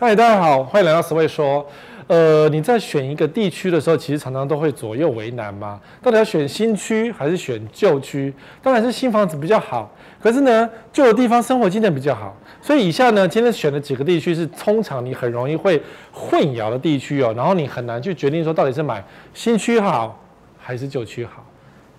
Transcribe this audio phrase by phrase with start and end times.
[0.00, 1.66] 嗨，大家好，欢迎来到十位说。
[2.06, 5.80] 呃，你在选一个地区的时候，其实常常都会左右为难嘛。
[6.00, 8.32] 到底要选新区还是选旧区？
[8.62, 9.92] 当然是新房子比较好。
[10.22, 12.32] 可是呢，旧的地方生活经验比较好。
[12.62, 17.34] 所以以下呢，今天选的几个地区是通常你很容易会混淆的地区哦。
[17.36, 19.04] 然后你很难去决定说到底是买
[19.34, 20.16] 新区好
[20.56, 21.44] 还是旧区好，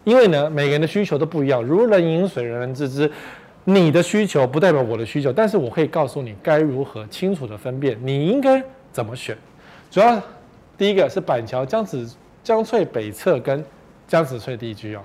[0.06, 3.12] 因为呢，每个人的需求都不一样，如人饮水，人人自知。
[3.66, 9.38] 你的需求不代表我的需求，但是我可以告诉你该如何清楚的分辨，你应该怎么选。
[9.92, 10.22] 主要
[10.78, 12.10] 第一个是板桥江子
[12.44, 13.64] 江翠北侧跟
[14.08, 15.02] 江子翠地区哦，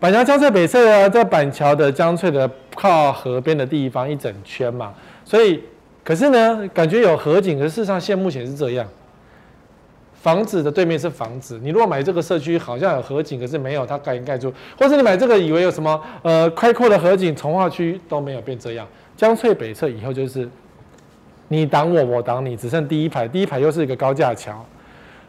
[0.00, 4.94] 板桥江翠北侧呢，在板桥的江翠的靠河边的地方一整圈嘛，
[5.24, 5.62] 所以
[6.04, 8.88] 可是呢，感觉有河景，可是事实上现目前是这样。
[10.26, 18.84] 房子的对面是房子，你如果买这个社区好像有河景，可是没有，它盖盖住，或者你买这个以为有什么呃开阔的河景，从化区都没有变这样。
[19.16, 20.48] 江翠北侧以后就是
[21.46, 24.66] 你挡我，我挡你，只剩第一排，第一排又是一个高架桥，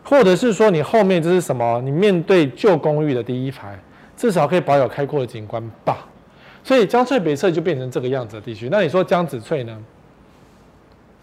[0.03, 1.79] 或者是说你后面这是什么？
[1.83, 3.77] 你面对旧公寓的第一排，
[4.15, 6.07] 至少可以保有开阔的景观吧。
[6.63, 8.67] 所以江翠北侧就变成这个样子的地区。
[8.71, 9.77] 那你说江子翠呢？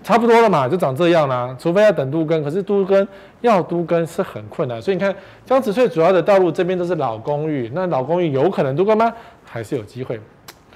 [0.04, 1.56] 差不多了嘛，就长这样啦。
[1.58, 3.08] 除非要等都更，可是都更
[3.40, 4.80] 要都更是很困难。
[4.80, 5.12] 所以你看，
[5.46, 9.10] 江子翠主要的道路这边都是老公寓，那老公寓有可能都更吗？
[9.44, 10.20] 还是有机会？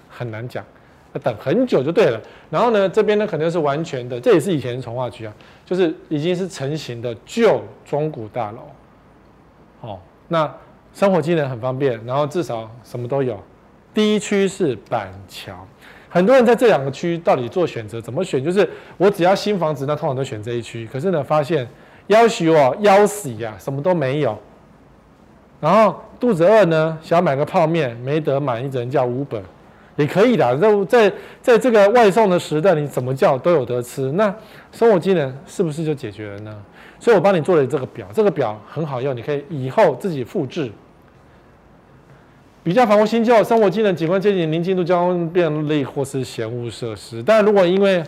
[0.09, 0.65] 很难讲，
[1.13, 2.21] 要等很久就对了。
[2.49, 5.33] 然后呢，这边呢可能是完全的，这也是以前重划区啊，
[5.65, 8.59] 就是已经是成型的旧中古大楼。
[9.83, 10.51] 哦，那
[10.95, 13.39] 生活机能很方便，然后至少什么都有。
[13.93, 15.55] 第一区是板桥。
[16.11, 18.43] 很多人在这两个区到底做选择，怎么选？
[18.43, 20.89] 就是我只要新房子，那通常都选这一区。
[20.91, 21.69] 可是呢，发现
[22.07, 24.39] 要许我要死呀，什么都没有。
[25.61, 29.43] 然后肚子饿呢，想买个泡面，没得买，你只能叫五本
[29.97, 30.57] 也可以的。
[30.57, 34.11] 在在在这个外送的时代，你怎么叫都有得吃。
[34.13, 34.35] 那
[34.73, 36.57] 生活机能是不是就解决了呢？
[37.01, 40.71] 所以我帮你做了这个表，这个表很好用，你可以以后自己复制。
[42.69, 47.23] 比较房屋新旧、生活机能、景观街景、宁静度、交通便利或是闲物设施。
[47.23, 48.05] 但如果因为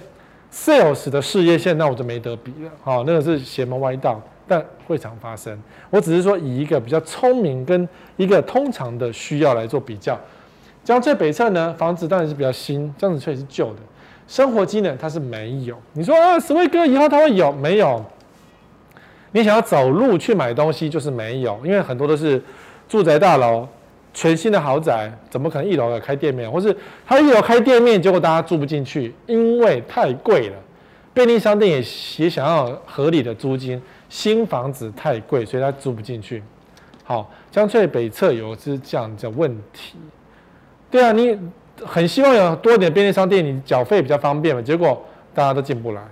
[0.53, 2.71] sales 的事业线，那我就没得比了。
[2.83, 5.59] 好，那个是邪门歪道，但会常发生。
[5.89, 7.89] 我只是说以一个比较聪明跟
[8.19, 10.15] 一个通常的需要来做比较。
[10.85, 13.79] 江翠北侧呢，房子当然是比较新，江子翠是旧的，
[14.29, 15.75] 生活机能它是没有。
[15.95, 18.05] 你说啊，史威哥以后它会有没有？
[19.33, 22.43] 你想要走路去买东西就是没有，因为很多都是
[22.87, 23.67] 住宅大楼。
[24.13, 26.77] 全新的豪宅怎么可能一楼要开店面，或是
[27.07, 30.57] 他一楼开店面，结果大家住不进去，因为太贵了。
[31.13, 31.79] 便利商店也
[32.25, 36.43] 也想要合理的租金，新房子太贵，所以他租不进去。
[37.05, 39.97] 好，江翠北侧有是这样的问题。
[40.91, 41.37] 对啊，你
[41.85, 45.05] 很希望有多点便利商店，你缴费比较方便嘛，结果
[45.35, 46.03] 大家都进不来。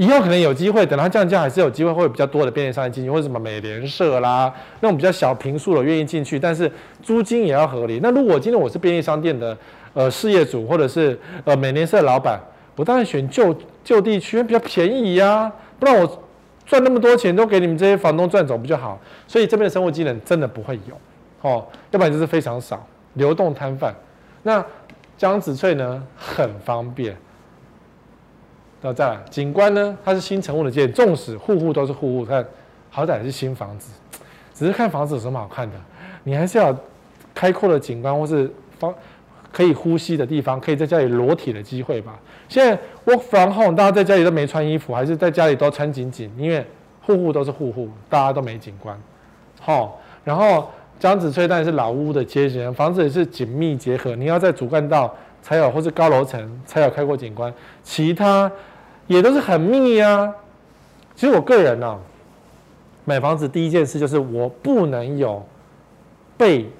[0.00, 4.50] 以后可能有机会，等它降价，还是有机会会有比较多的便利商店进去，或者什么美联社啦，
[4.80, 6.72] 那种比较小平数的愿意进去，但是
[7.02, 8.00] 租金也要合理。
[8.02, 9.54] 那如果今天我是便利商店的
[9.92, 12.40] 呃事业主，或者是呃美联社老板，
[12.76, 16.22] 我当然选旧旧地区比较便宜呀、不然我
[16.64, 18.98] 赚那么多钱都给你们这些房东赚走不就好？
[19.28, 20.94] 所以这边的生活机能真的不会有
[21.42, 22.82] 哦，要不然就是非常少
[23.12, 23.94] 流动摊贩。
[24.44, 24.64] 那
[25.18, 27.14] 江子翠呢，很方便。
[28.82, 29.96] 那再来，景观呢？
[30.02, 32.42] 它是新成屋的建，纵使户户都是户户，看
[32.88, 33.92] 好歹是新房子，
[34.54, 35.76] 只是看房子有什么好看的？
[36.24, 36.74] 你还是要
[37.34, 38.94] 开阔的景观，或是方
[39.52, 42.18] 可以呼吸的地方，可以在家里裸体的机会吧。
[42.48, 42.74] 现在
[43.04, 46.64] work from home，大家在家里都没穿衣服，还是在家里都穿紧紧，因为
[47.02, 48.98] 户户都是户户，大家都没景观。
[49.60, 57.52] 好，然后江子翠当然是老屋的街景，房子也是紧密结合，你要在主干道才有，或是高楼层才有开阔景观，
[57.82, 58.50] 其他。
[59.10, 60.32] 也都是很密啊。
[61.16, 61.98] 其实我个人呢、啊，
[63.04, 65.44] 买房子第一件事就是我不能有
[66.38, 66.70] 被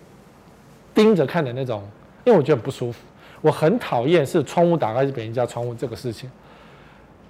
[0.95, 1.83] 盯着看的那种，
[2.25, 3.01] 因为我觉得很不舒服。
[3.41, 6.31] 我很讨厌是窗户打开是别人家窗户这个事情。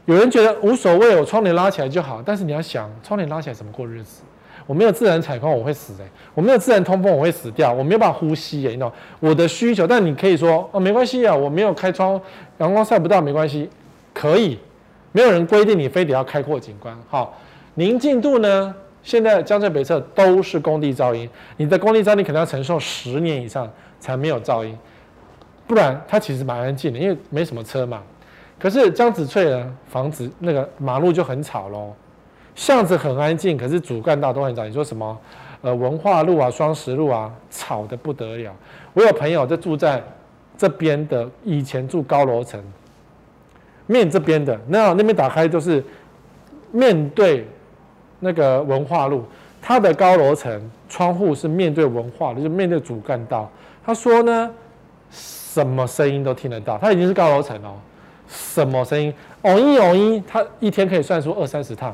[0.04, 2.22] 有人觉得无所谓，我窗帘拉起来就好。
[2.22, 4.20] 但是你要想，窗帘拉起来怎么过日子？
[4.66, 7.72] 我没有自然采光，我会死哎、我没有自然通风，我会死掉。
[7.72, 9.86] 我没有办法呼吸哎、你知道我的需求。
[9.86, 12.20] 但你可以说哦，没关系啊，我没有开窗，
[12.58, 13.70] 阳光晒不到，没关系，
[14.12, 14.58] 可以。
[15.12, 17.36] 没有人规定你非得要开阔景观，好，
[17.74, 18.74] 宁静度呢？
[19.02, 23.66] 现在江翠北侧都是工地噪音，你的工地噪音可能要承受十年以上
[23.98, 24.78] 才没有噪音，
[25.66, 28.02] 不然它其实蛮安静的，因为没什么车嘛。
[28.58, 31.94] 可是江子翠的房子那个马路就很吵喽，
[32.54, 34.66] 巷子很安静，可是主干道都很吵。
[34.66, 35.18] 你说什么？
[35.62, 38.54] 呃，文化路啊，双十路啊，吵得不得了。
[38.92, 40.02] 我有朋友就住在
[40.58, 42.62] 这边的，以前住高楼层。
[43.90, 45.82] 面这边的，那那边打开都是
[46.70, 47.44] 面对
[48.20, 49.24] 那个文化路，
[49.60, 53.50] 它的高楼层窗户是面对文化的，就面对主干道。
[53.84, 54.48] 他说呢，
[55.10, 56.78] 什么声音都听得到。
[56.78, 57.74] 它已经是高楼层哦，
[58.28, 59.12] 什么声音？
[59.42, 61.92] 嗡一嗡一，他一天可以算出二三十趟，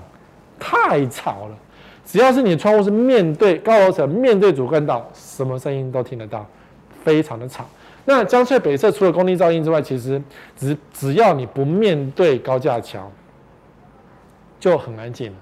[0.58, 1.56] 太吵了。
[2.04, 6.44] 只要是你窗户是面对高楼层、面对主干道，什么声音都听得到，
[7.02, 7.64] 非常的吵。
[8.06, 10.20] 那江翠北侧除了工地噪音之外，其实
[10.56, 13.10] 只只要你不面对高架桥，
[14.58, 15.36] 就很安静了。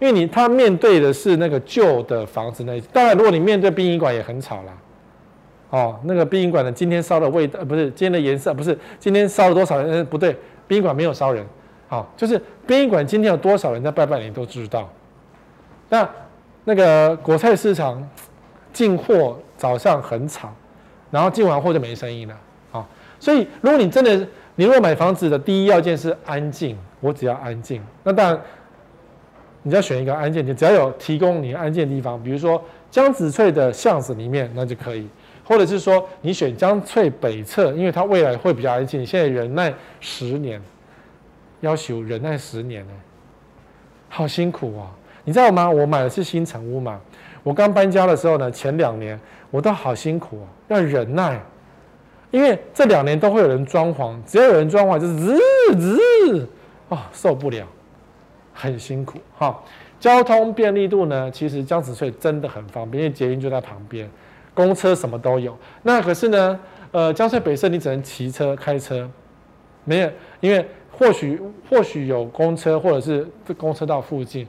[0.00, 4.72] 因为你它面对的是那个旧的房子那，当然如果你面对殡仪馆也很吵啦。
[5.70, 10.04] 哦，那个殡仪馆的今天烧的味道，不是今天的颜色，不是今天烧了多少人？
[10.06, 10.36] 不对，
[10.66, 11.44] 殡仪馆没有烧人。
[11.88, 14.88] 好、哦，就是殡仪馆今天有多少人在拜拜，你都知道。
[15.88, 16.08] 那
[16.64, 18.02] 那个果菜市场
[18.72, 20.52] 进货早上很吵。
[21.10, 22.38] 然后进完货就没声音了，
[22.72, 22.86] 啊，
[23.18, 24.14] 所以如果你真的，
[24.56, 28.40] 你如果买房子的第一要件是安静，我只要安静，那当然，
[29.62, 35.08] 你要选一个安静点，只要有提供你安静的地方，比如说江子翠的巷子里面，那就可以，
[35.44, 40.60] 或者是说你选江翠北侧，因为它未来会比较安静，现在忍耐十年，
[41.60, 42.92] 要求忍耐十年呢，
[44.08, 44.90] 好辛苦啊，
[45.24, 45.68] 你知道吗？
[45.70, 47.00] 我买的是新城屋嘛。
[47.44, 49.18] 我刚搬家的时候呢，前两年
[49.50, 51.40] 我都好辛苦哦，要忍耐，
[52.30, 55.38] 因为这两年都会有人装潢，只要有人装潢就是日
[55.76, 56.46] 日
[56.88, 57.66] 啊受不了，
[58.52, 59.58] 很辛苦哈。
[59.98, 64.08] 交通便利度呢，其实江子翠真的很方便，因为捷运就在旁边，
[64.54, 65.56] 公车什么都有。
[65.82, 66.60] 那可是呢，
[66.92, 69.10] 呃，江翠北侧你只能骑车开车，
[69.84, 70.10] 没有，
[70.40, 74.46] 因为或许或许有公车或者是公车到附近。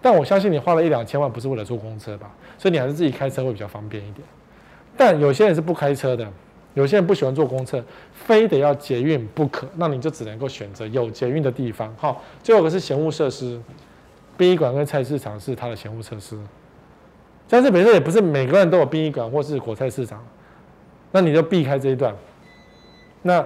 [0.00, 2.30] 但我相信你花了一两千万不是为了坐公车吧？
[2.56, 4.26] 所以你还是自己开车会比较方便一点。
[4.96, 6.26] 但有些人是不开车的，
[6.74, 11.92] 有些人不喜欢坐公车，非得要捷运不可，那你就只能够选择有捷运的地方。
[11.98, 13.60] 好，最后一个是嫌务设施，
[14.36, 16.38] 殡仪馆跟菜市场是它的嫌务设施。
[17.48, 20.24] 但是比如说也不是每个人都有殡仪馆或是果菜市场，
[21.10, 22.14] 那你就避开这一段。
[23.22, 23.44] 那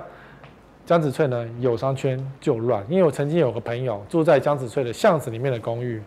[0.84, 1.48] 江子翠呢？
[1.60, 6.02] 有商圈就乱，因为我曾经有个朋友住在江子翠的巷子里面的公寓。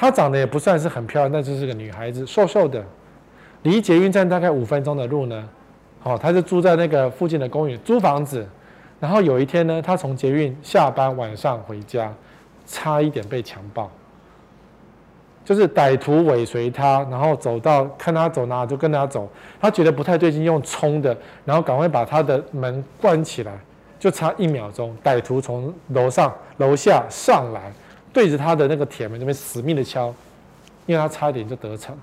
[0.00, 2.80] 她长得也不算是很漂亮，但就是个女孩子，瘦瘦的，
[3.64, 5.48] 离捷运站大概五分钟的路呢。
[5.98, 8.46] 好，她就住在那个附近的公寓租房子。
[9.00, 12.14] 然后有一天呢，她从捷运下班晚上回家，
[12.64, 13.90] 差一点被强暴。
[15.44, 19.28] 就是歹徒尾随她，然后走到看她走哪就跟她走。
[19.60, 23.58] 她觉得不太对劲，用冲的，然后赶快把她的门关起来，
[23.98, 27.72] 就差一秒钟，歹徒从楼上楼下上来。
[28.12, 30.14] 对着他的那个铁门那边死命的敲，
[30.86, 31.96] 因为他差一点就得逞。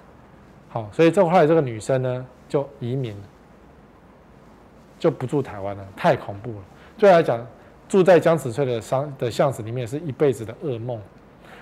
[0.69, 3.15] 好，所以这后来这个女生呢就移民，
[4.99, 6.57] 就不住台湾了，太恐怖了。
[6.97, 7.45] 对他来讲，
[7.87, 10.99] 住在江子翠的商的巷子里面是一辈子的噩梦。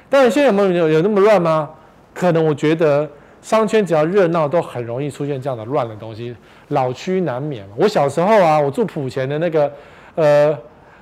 [0.10, 1.70] 但是现在有没有有那么乱吗？
[2.14, 3.10] 可能我觉得
[3.42, 6.36] 商圈只要热闹，都很容易出现这样的乱的东西。
[6.70, 7.66] 老区难免。
[7.76, 9.72] 我小时候啊，我住埔前的那个
[10.16, 10.58] 呃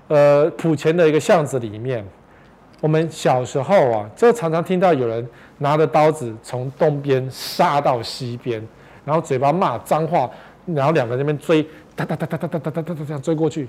[0.07, 2.05] 呃埔前的一个巷子里面。
[2.81, 5.25] 我们小时候啊，就常常听到有人
[5.59, 8.61] 拿着刀子从东边杀到西边，
[9.05, 10.29] 然后嘴巴骂脏话，
[10.65, 11.61] 然后两个人那边追，
[11.95, 13.67] 哒哒哒哒哒哒哒哒哒这样追过去，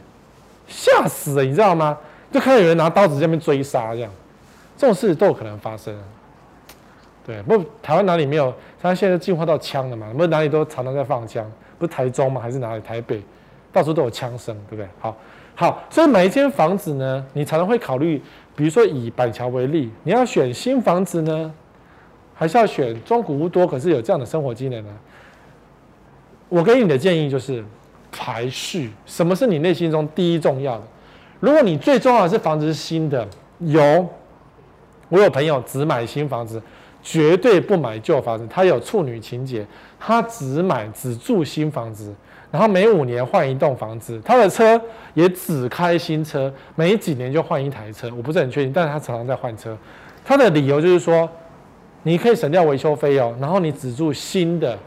[0.66, 1.96] 吓死了，你知道吗？
[2.32, 4.10] 就看到有人拿刀子在那边追杀，这样
[4.78, 5.94] 这种事都有可能发生。
[7.26, 8.52] 对，不，台湾哪里没有？
[8.80, 10.08] 他现在进化到枪了嘛？
[10.16, 11.44] 不是哪里都常常在放枪？
[11.78, 12.40] 不是台中吗？
[12.40, 12.80] 还是哪里？
[12.80, 13.22] 台北，
[13.70, 14.88] 到处都有枪声，对不对？
[14.98, 15.14] 好，
[15.54, 18.20] 好，所以每一间房子呢，你常常会考虑。
[18.54, 21.52] 比如说以板桥为例，你要选新房子呢，
[22.34, 24.90] 还是要选中古屋多可是有这样的生活技能呢？
[26.48, 27.64] 我给你的建议就是
[28.10, 30.84] 排序，什么是你内心中第一重要的？
[31.40, 33.26] 如果你最重要的是房子是新的，
[33.60, 34.06] 有，
[35.08, 36.62] 我有朋友只买新房子，
[37.02, 39.66] 绝对不买旧房子，他有处女情结，
[39.98, 42.14] 他只买只住新房子。
[42.52, 44.80] 然后每五年换一栋房子，他的车
[45.14, 48.08] 也只开新车，每几年就换一台车。
[48.14, 49.76] 我不是很确定，但是他常常在换车。
[50.22, 51.26] 他的理由就是说，
[52.02, 54.78] 你可以省掉维修费用，然后你只住新的，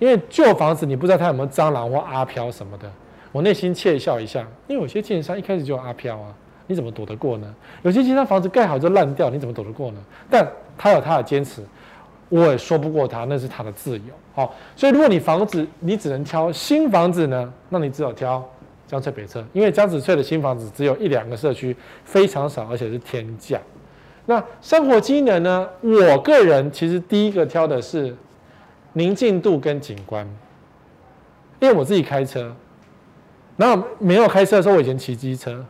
[0.00, 2.90] 因为旧房子你不知道它有没有蟑螂或阿飘什么的。
[3.30, 6.34] 我内心窃笑一下，因为有些建商一开始就阿飘啊，
[6.66, 7.54] 你怎么躲得过呢？
[7.82, 9.98] 有些建商房子盖好就烂掉，你怎么躲得过呢？
[10.28, 10.44] 但
[10.76, 11.62] 他有他的坚持。
[12.30, 14.04] 我也说不过他，那是他的自由。
[14.32, 18.42] 好，所以如果你房子你只能挑新房子呢，那你只有挑
[18.86, 23.60] 江翠北侧，因为江子翠的新房子只有一两个社区，非常少，而且是天价。
[24.26, 25.68] 那生活机能呢？
[25.80, 28.16] 我个人其实第一个挑的是
[28.92, 30.24] 宁静度跟景观，
[31.58, 32.54] 因为我自己开车，
[33.56, 35.64] 然后没有开车的时候，我以前骑机车，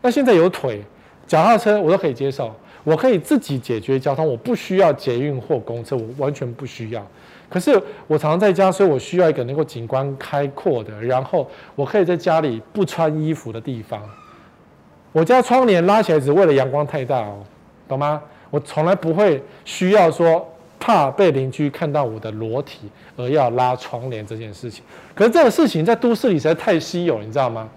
[0.00, 0.82] 那现在有腿，
[1.28, 2.52] 脚踏车我都可以接受。
[2.84, 7.06] 我可以自己解决交通，我不需要捷运或公车，我完全不需要。
[7.48, 7.70] 可是
[8.06, 14.02] 我常常在家，所以我需要一个能够景观开阔的，然后我可以在家里不穿衣服的地方。
[15.12, 17.44] 我家窗帘拉起来只为了阳光太大哦，
[17.86, 18.22] 懂吗？
[18.50, 20.46] 我从来不会需要说
[20.80, 24.82] 怕被邻居看到我的裸体而要拉窗帘这件事情。
[25.14, 27.68] 可是这个事情在都市里实在太稀有，你知道吗？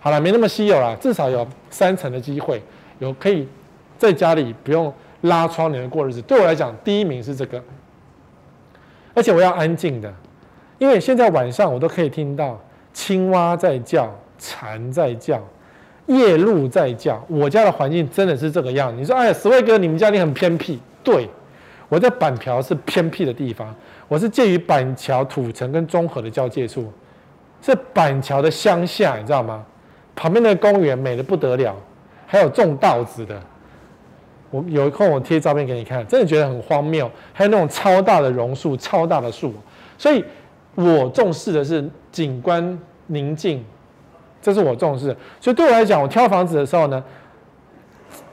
[0.00, 2.62] 好了，没那么稀有了，至少有三成的机会
[2.98, 3.46] 有可以
[3.98, 6.22] 在家里不用拉窗帘过日子。
[6.22, 7.62] 对我来讲，第一名是这个。
[9.14, 10.14] 而且我要安静的，
[10.78, 12.56] 因为现在晚上我都可以听到
[12.92, 15.42] 青蛙在叫、蝉在叫、
[16.06, 17.20] 夜鹭在叫。
[17.28, 18.96] 我家的环境真的是这个样。
[18.96, 20.78] 你说，哎呀，十位哥，你们家里很偏僻？
[21.02, 21.28] 对，
[21.88, 23.74] 我在板桥是偏僻的地方，
[24.06, 26.92] 我是介于板桥、土城跟中和的交界处，
[27.60, 29.64] 是板桥的乡下，你知道吗？
[30.14, 31.74] 旁边的公园美得不得了，
[32.26, 33.40] 还有种稻子的。
[34.50, 37.10] 我有空我贴照片给你看，真的觉得很荒谬。
[37.32, 39.52] 还有那种超大的榕树，超大的树，
[39.96, 40.24] 所以
[40.74, 42.78] 我重视的是景观
[43.08, 43.64] 宁静，
[44.40, 45.16] 这是我重视的。
[45.40, 47.02] 所以对我来讲，我挑房子的时候呢，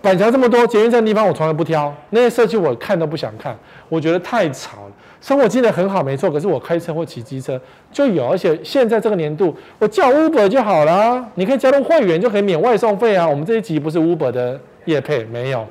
[0.02, 1.94] 板桥这么多捷运站的地方，我从来不挑。
[2.12, 3.58] 那些社区我看都不想看，
[3.90, 4.92] 我觉得太吵了。
[5.20, 7.60] 生活机能很好，没错，可是我开车或骑机车
[7.92, 11.28] 就有，而且现在这个年度，我叫 Uber 就好了。
[11.34, 13.28] 你可以加入会员就可以免外送费啊。
[13.28, 15.66] 我们这一集不是 Uber 的业配，没有。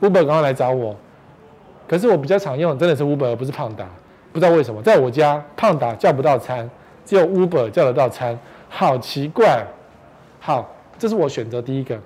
[0.00, 0.96] Uber 刚刚来找我，
[1.88, 3.86] 可是我比较常用真的是 Uber，而不是胖达。
[4.32, 6.68] 不知道为什么，在我家胖达叫不到餐，
[7.04, 8.38] 只有 Uber 叫得到餐，
[8.68, 9.66] 好奇怪。
[10.38, 11.98] 好，这是我选择第一个。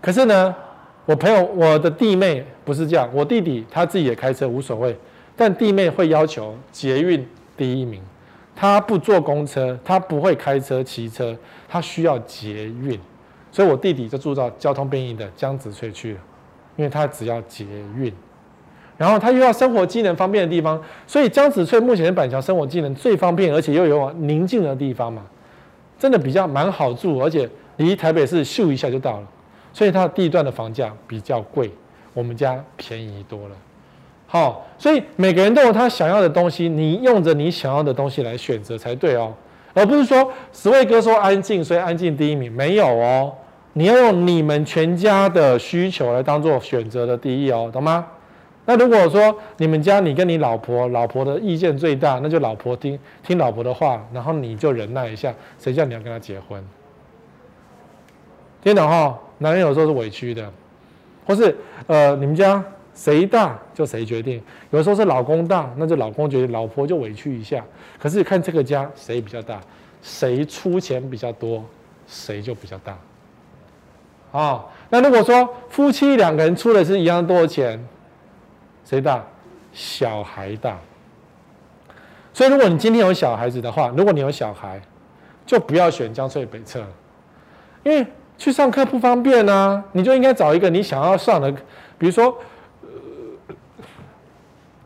[0.00, 0.54] 可是呢，
[1.06, 4.94] 我朋友我的弟妹不是这样，我弟弟他自己也开车无所谓，
[5.36, 8.02] 但弟妹会要求捷运第一名，
[8.54, 11.34] 他不坐公车，他不会开车骑车，
[11.68, 12.98] 他需要捷运，
[13.52, 16.20] 所以我弟弟就住到交通便利的江子翠去了。
[16.76, 17.64] 因为他只要捷
[17.96, 18.12] 运，
[18.96, 25.22] 然后他又要生活机能方便的地方，所以江子翠目前的板桥生活机能最方便，而且又有宁静的地方嘛，
[25.98, 29.26] 真的比较蛮好住，而且离台北市咻一下就到了，
[29.72, 31.70] 所以它的地段的房价比较贵，
[32.14, 33.56] 我们家便宜多了。
[34.26, 39.34] 好，所以每个人都有他想要的东西，你用着你想要的东西来选择才对哦，
[39.74, 43.34] 而不是说十位哥说安静，所以安静第一名，没有哦。
[43.74, 48.06] 你要用你们全家的需求来当做选择的第一哦，懂吗？
[48.64, 56.62] 那如果说你们家你跟你老婆，老婆的意见最大，那就老婆听听老婆的话，然后你就忍耐一下，谁叫你要跟他结婚？
[58.62, 59.18] 听懂哈？
[59.38, 60.48] 男人有时候是委屈的，
[61.26, 61.56] 或是
[61.88, 62.62] 呃，你们家
[62.94, 67.64] 谁大就谁决定，有时候是老公大，那就老公决定，老婆就委屈一下。
[67.98, 69.60] 可是看这个家谁比较大，
[70.02, 71.64] 谁出钱比较多，
[72.06, 72.96] 谁就比较大。
[74.32, 77.86] 啊、那如果说夫妻两个人出的是一样多的钱，
[78.84, 79.22] 谁大？
[79.72, 80.78] 小孩大。
[82.34, 84.80] 所以如果你今天有小孩子的话，如果你有小孩，
[85.44, 86.82] 就不要选江翠北侧，
[87.82, 88.06] 因为
[88.38, 89.84] 去上课不方便啊。
[89.92, 91.52] 你就应该找一个你想要上的，
[91.98, 92.34] 比如说，
[92.80, 93.54] 呃、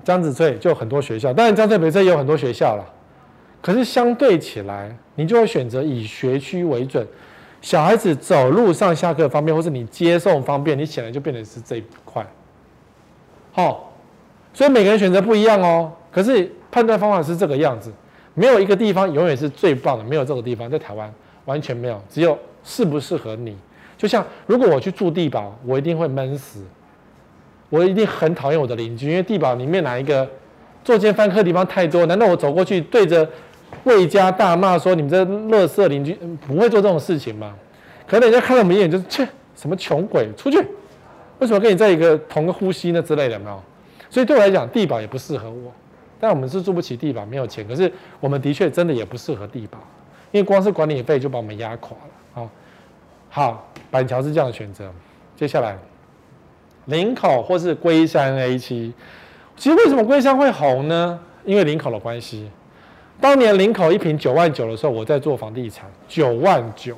[0.03, 2.85] 江子翠就很多学校，当然江翠北侧也有很多学校了。
[3.63, 7.07] 可是相对起来，你就会选择以学区为准。
[7.67, 12.25] 小孩子走路上下课方便，或是你接送方便，你显然就变成是这一块。
[13.51, 13.93] 好，
[14.55, 15.91] 所以每个人选择不一样哦。
[16.13, 17.93] 可是判断方法是这个样子，
[18.35, 21.13] 没有一个地方永远是最棒的，没有这个地方在台湾
[21.47, 23.57] 完全没有，只有适不适合你。
[23.99, 26.63] 就像如果我去住地堡，我一定会闷死，
[27.69, 30.25] 我一定很讨厌我的邻居，因为地堡里面哪一个
[30.85, 33.29] 坐奸犯科的地方太多，难道我走过去对着？
[33.85, 36.13] 魏家大骂说：“你们这垃圾邻居
[36.47, 37.55] 不会做这种事情吗？
[38.07, 40.59] 可能人家看到我们一眼就是切，什么穷鬼，出去！
[41.39, 43.39] 为什么跟你在一个同个呼吸呢之类的？
[43.39, 43.63] 没有。
[44.11, 45.73] 所以对我来讲，地堡也不适合我。
[46.19, 47.67] 但我们是住不起地堡，没有钱。
[47.69, 49.79] 可是我们的确真的也不适合地堡，
[50.33, 52.11] 因为光是管理费就把我们压垮了。
[52.33, 52.51] 好，
[53.29, 54.91] 好，板桥是这样的选择。
[55.37, 55.79] 接下来，
[56.87, 58.93] 林口或是龟山 A 七，
[59.57, 61.21] 其实为什么龟山会红呢？
[61.45, 62.51] 因为林口的关系。”
[63.21, 66.97] 当年林口一瓶九万九的时候，我在做房地产，九万九。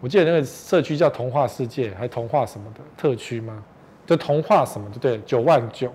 [0.00, 3.62] 我记得那个社区叫童话世界，还童话什么的特区吗？
[4.06, 5.92] 就童话什么就对，九万九。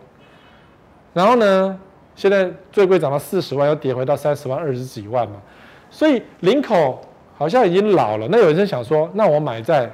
[1.14, 1.80] 然后呢，
[2.16, 5.42] 现在最贵涨到四十万，又跌回到三十万、二十几万嘛。
[5.90, 7.00] 所以林口
[7.38, 8.28] 好像已经老了。
[8.30, 9.90] 那有人想说，那我买在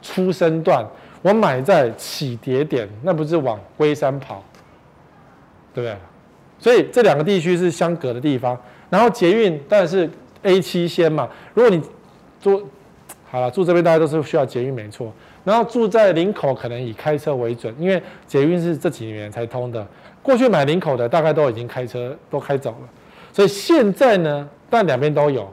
[0.00, 0.86] 出生段，
[1.20, 4.42] 我买在起跌点，那不是往龟山跑，
[5.74, 5.96] 对不对？
[6.62, 8.56] 所以这两个地区是相隔的地方，
[8.88, 10.08] 然后捷运当然是
[10.42, 11.28] A 七先嘛。
[11.54, 11.82] 如果你
[12.38, 12.62] 坐，
[13.28, 15.12] 好了，住这边大家都是需要捷运没错。
[15.42, 19.84] 然后住在林口可能以开车为准，因为捷运是这几年才通的。
[20.22, 22.88] 过去买林口的大概都已经开车都开走了，
[23.32, 25.52] 所以现在呢，但两边都有。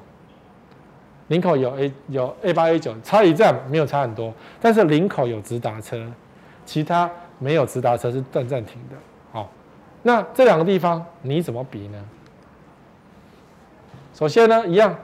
[1.30, 6.00] 林口有 A 有 A 八 A 九，差一站没有差很多，但是林口有直达车，
[6.68, 8.96] 其他没有直达车是断站停的。
[10.02, 11.98] 那这两个地方你怎么比呢？
[14.14, 14.96] 首先呢，一样，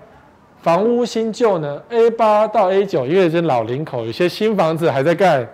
[0.61, 5.47] 房屋新旧呢，A 八到 A 九，因为是老林口，有些新房子还在盖，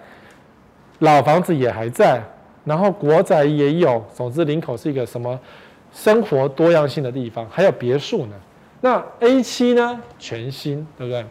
[0.99, 2.23] 老房子也还在，
[2.65, 5.39] 然后国宅也有，总之林口是一个什么
[5.93, 8.35] 生活多样性的地方，还有别墅呢。
[8.79, 10.01] 那 A 七呢？
[10.17, 11.23] 全新，对不对？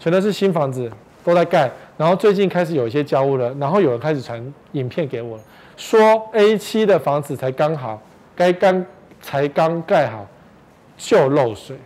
[0.00, 0.90] 全都是新房子，
[1.22, 1.70] 都在盖。
[1.96, 5.38] 然后最近开始有一些交屋了，然后有人开始传影片给我，
[5.78, 8.02] 说 A 七的房子才刚好，
[8.36, 8.84] 该刚
[9.22, 10.26] 才刚盖好
[10.98, 11.78] 就漏水。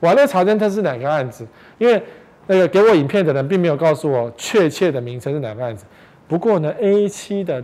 [0.00, 2.02] 我还在查证它是哪个案子，因为
[2.46, 5.84] 那个给我影片的人并没有告诉我确切的名称是哪个案子。
[6.26, 7.62] 不过呢，A 七的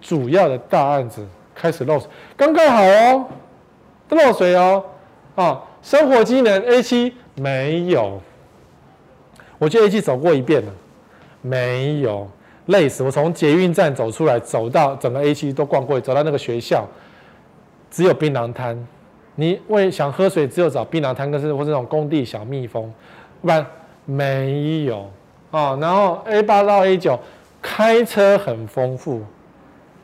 [0.00, 3.26] 主要的大案子开始漏水，刚盖好哦，
[4.08, 4.84] 都漏水哦，
[5.36, 5.62] 啊。
[5.82, 8.18] 生活机能 A 七没有，
[9.58, 10.72] 我去 A 七走过一遍了，
[11.42, 12.26] 没有，
[12.66, 13.02] 累死！
[13.02, 16.86] 我从捷运站走出来，走到整个 A 七都逛过，走到那个学校，
[17.90, 18.76] 只有槟榔摊。
[19.36, 22.92] 你为想喝水，只有找槟榔摊，但是或是那种工地小蜜蜂，
[23.42, 23.66] 不然
[24.04, 25.10] 没有
[25.50, 25.76] 啊。
[25.80, 27.18] 然后 A 八到 A 九
[27.60, 29.22] 开车很丰富，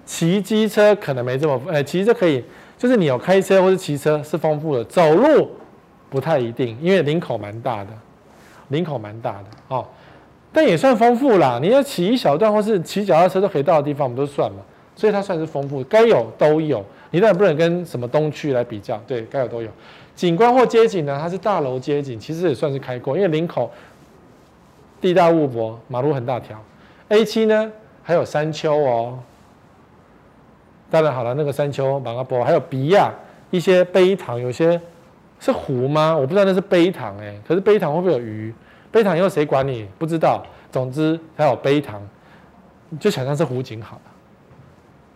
[0.04, 2.44] 骑机车可能没这么丰，哎，骑车可以，
[2.76, 5.50] 就是你有开车或是骑车是丰富的，走路。
[6.10, 7.90] 不太一定，因为领口蛮大的，
[8.70, 9.86] 领口蛮大的哦，
[10.52, 11.58] 但也算丰富啦。
[11.60, 14.58] 你要骑一小段或是骑脚踏车都可以到的地方，我们都算嘛，
[14.96, 16.84] 所以它算是丰富，该有都有。
[17.10, 19.68] 你当然不能跟什么东区来比较，对，该有都有。
[20.14, 21.18] 景观或街景呢？
[21.20, 23.70] 它是大楼街景，其实也算是开阔，因为林口
[25.00, 26.60] 地大物博，马路很大条。
[27.08, 27.72] A 七呢
[28.02, 29.18] 还有山丘哦，
[30.90, 33.12] 当然好了，那个山丘马阿波还有比亚
[33.50, 34.80] 一些陂塘，有些。
[35.42, 36.14] 是湖吗？
[36.14, 38.52] 我不知道那是陂塘哎，可是陂塘会不会有鱼？
[38.92, 39.86] 陂塘以后谁管你？
[39.98, 40.44] 不知道。
[40.72, 42.00] 总之还有陂塘，
[43.00, 44.02] 就想象是湖景好了。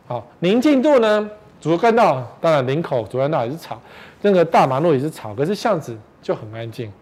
[0.08, 1.30] 好，宁静度呢？
[1.60, 3.80] 主干道当然林口主干道也是吵，
[4.20, 6.92] 那个大马路也是吵，可是巷子就很安静，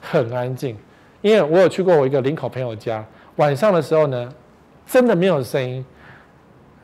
[0.00, 0.76] 很安静。
[1.22, 3.04] 因为我有去过我一个林口朋友家，
[3.36, 4.32] 晚上的时候呢，
[4.86, 5.84] 真的没有声音。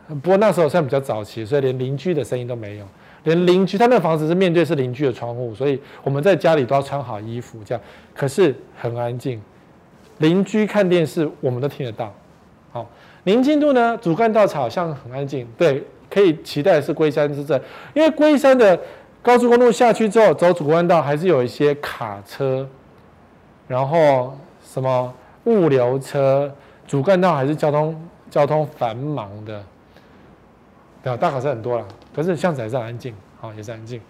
[0.08, 2.86] 不过那时候算比较早期，所以连邻居的声音都没有。
[3.24, 7.82] 连邻居，他那房子是面对是邻居的窗户，所以我们在家里都要穿好衣服，这样。
[8.14, 9.40] 可是很安静，
[10.18, 12.12] 邻居看电视我们都听得到。
[12.70, 12.86] 好，
[13.24, 13.98] 宁静度呢？
[14.00, 17.60] 主干道好像很安静，对，可以期待是龟山之镇，
[17.94, 18.78] 因为龟山的
[19.22, 22.68] 高速公路下去之后，走主干道还是有一些卡车，
[23.66, 25.12] 然后什么
[25.44, 26.52] 物流车，
[26.86, 29.62] 主干道还是交通交通繁忙的。
[31.02, 31.86] 对啊，大卡车很多了。
[32.18, 34.00] 可是巷子还是安静，好，也是安静。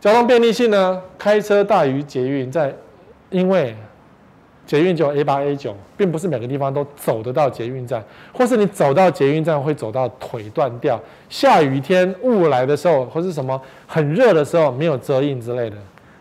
[0.00, 1.00] 交通便利性呢？
[1.16, 2.74] 开车大于捷运，在
[3.30, 3.76] 因为
[4.66, 11.00] 捷运就 A 八 A 九，并不是每个地方都走得到捷运站，或是你走到捷运站会走到腿断掉。
[11.28, 15.76] 下雨天雾来的时候，或是什么很热的时候没有遮荫之类的，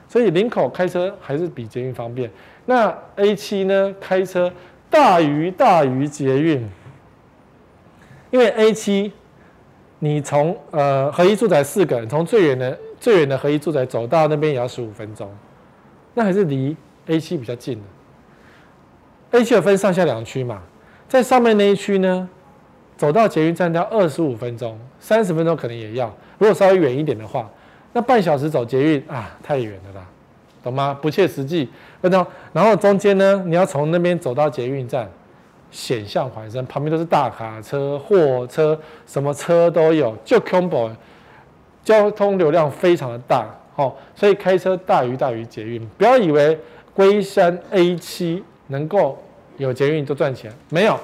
[0.08, 2.30] 所以林口开车还是比捷运方便。
[2.68, 3.96] 那 A 七呢？
[4.00, 4.54] 开车
[4.92, 6.70] 大于大于捷运，
[8.30, 9.12] 因为 A 七。
[10.06, 15.28] 你从呃合一住宅四个人，从最远的最远的合一住宅走到那边也要十五分钟，
[16.14, 19.40] 那还是离 A 七比较近的。
[19.40, 20.62] A 七有分上下两区嘛，
[21.10, 22.30] 在上面那一区呢，
[22.96, 26.16] 走到捷运站要二十五分钟，三十分钟可能也要。
[26.38, 27.50] 如果稍微远一点的话，
[27.94, 30.06] 那半小时走捷运啊，太远了啦，
[30.64, 30.96] 懂吗？
[31.02, 31.68] 不切实际。
[32.00, 35.10] 然后然后中间呢，你要从那边走到捷运站。
[35.76, 40.90] 险象环生，旁边都是大卡车、货车，什么车都有，就 combo，
[41.84, 45.86] 交通流量非常的大，哦，所以开车大于大于捷运。
[45.98, 46.58] 不要以为
[46.94, 49.22] 龟山 A7 能够
[49.58, 50.98] 有捷运就赚钱，没有。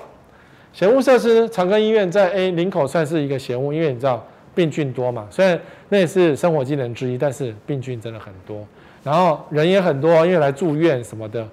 [0.71, 8.65] 嫌恶设施，长庚医院在 A 林口算是一个嫌恶，因为你知道病菌多嘛，虽然那也是生活机能之一，但是病菌真的很多，
[9.03, 11.45] 然后人也很多，因为来住院什么的。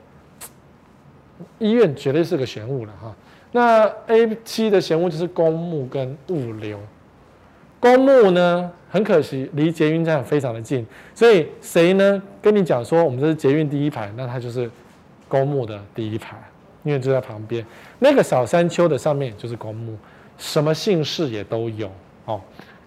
[1.58, 3.14] 医院绝对是个玄物了哈。
[3.52, 6.78] 那 A 七的玄物就是公墓跟物流。
[7.80, 14.68] 公墓呢，很可惜离捷运站非常的近，所以谁呢跟你讲说我们这是捷运第一排，那他就是
[15.28, 16.36] 公墓的第一排，
[16.82, 17.64] 因为就在旁边。
[18.00, 19.96] 那个小山丘的上面就是公墓，
[20.36, 21.90] 什么姓氏也都有。
[22.24, 22.40] 哦，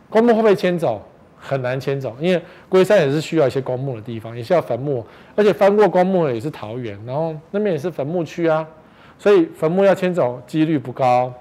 [0.09, 1.01] 公墓会不会迁走？
[1.41, 5.03] 很难迁走，因为龟山也是需要一些公墓的地方，也需要坟墓，
[5.35, 8.65] 而且翻过公墓的也是桃园，然后那边也是坟墓区啊，
[9.17, 11.33] 所以坟墓要迁走几率不高。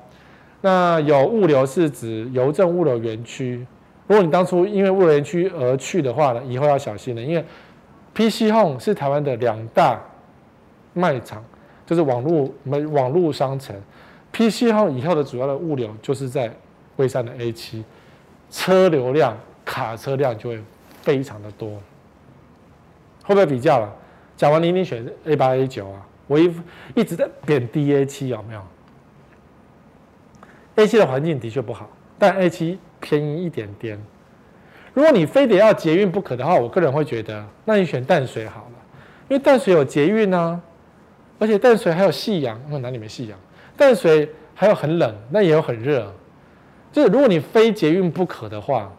[0.62, 3.66] 那有物流是指邮政物流园区，
[4.06, 7.44] 如果你当初因为物流园区而去的话呢，以后要小心了，因为
[8.14, 10.00] PC Home 是台湾的两大
[10.92, 11.44] 卖场，
[11.86, 12.50] 就是网络
[12.90, 13.74] 网络商城
[14.32, 16.52] ，PC Home 以后的主要的物流就是在
[16.96, 17.82] 龟山的 A 七，
[18.50, 19.34] 车流量
[19.70, 20.60] 卡车辆就会
[21.00, 21.70] 非常的多，
[23.22, 23.88] 会不会比较了？
[24.36, 26.52] 讲完你你选 A 八 A 九啊，我一
[26.96, 28.62] 一直在贬低 A 七有没有
[30.74, 33.96] ？A 七的环境的确不好，但 A 七便宜一点点。
[34.92, 38.78] 如果你非得要捷运不可的话，我个人会觉得，那你选淡水好了，
[39.28, 40.60] 因为淡水有捷运啊，
[41.38, 43.38] 而且淡水还有夕阳，哪里没夕阳？
[43.76, 46.12] 淡水还有很冷，那也有很热。
[46.90, 48.92] 就是如果你非捷运不可的话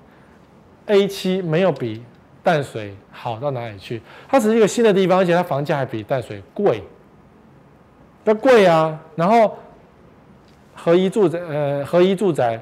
[0.91, 2.03] ，A 七没有比
[2.43, 4.01] 淡水好到哪里去。
[4.27, 6.83] 它只是一个新的地方，而且它房价还比淡水贵，
[8.23, 8.99] 那贵啊。
[9.15, 9.57] 然后。
[10.73, 12.59] 合一住宅，呃，合一住宅，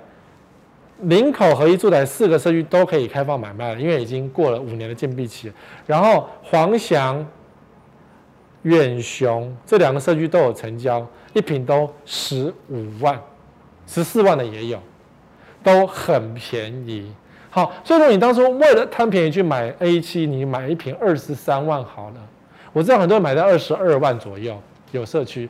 [1.04, 5.50] 林口合一住宅四个社区都可以开放买卖了，因为已经过了五年的禁闭期。
[5.86, 7.26] 然后黄祥、
[8.64, 13.18] 远雄这两个社区都有成交，一坪都十五万、
[13.88, 14.82] 十四万的也有，
[15.64, 17.14] 都很便宜。
[17.50, 22.16] 好，所以说你当初为了贪便宜去买 A 七，你买一瓶二十三万好了。
[22.72, 24.56] 我知道很多人买在二十二万左右，
[24.92, 25.50] 有社区。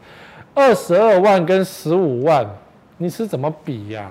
[0.53, 2.47] 二十二万跟十五万，
[2.97, 4.09] 你是怎么比呀？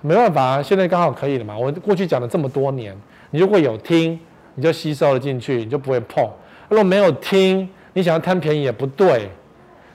[0.00, 1.58] 没办法啊，现在刚好可以了嘛。
[1.58, 2.96] 我过去讲了这么多年，
[3.30, 4.18] 你如果有听，
[4.54, 6.24] 你就吸收了进去，你就不会碰。
[6.68, 9.28] 如果没有听，你想要贪便宜也不对。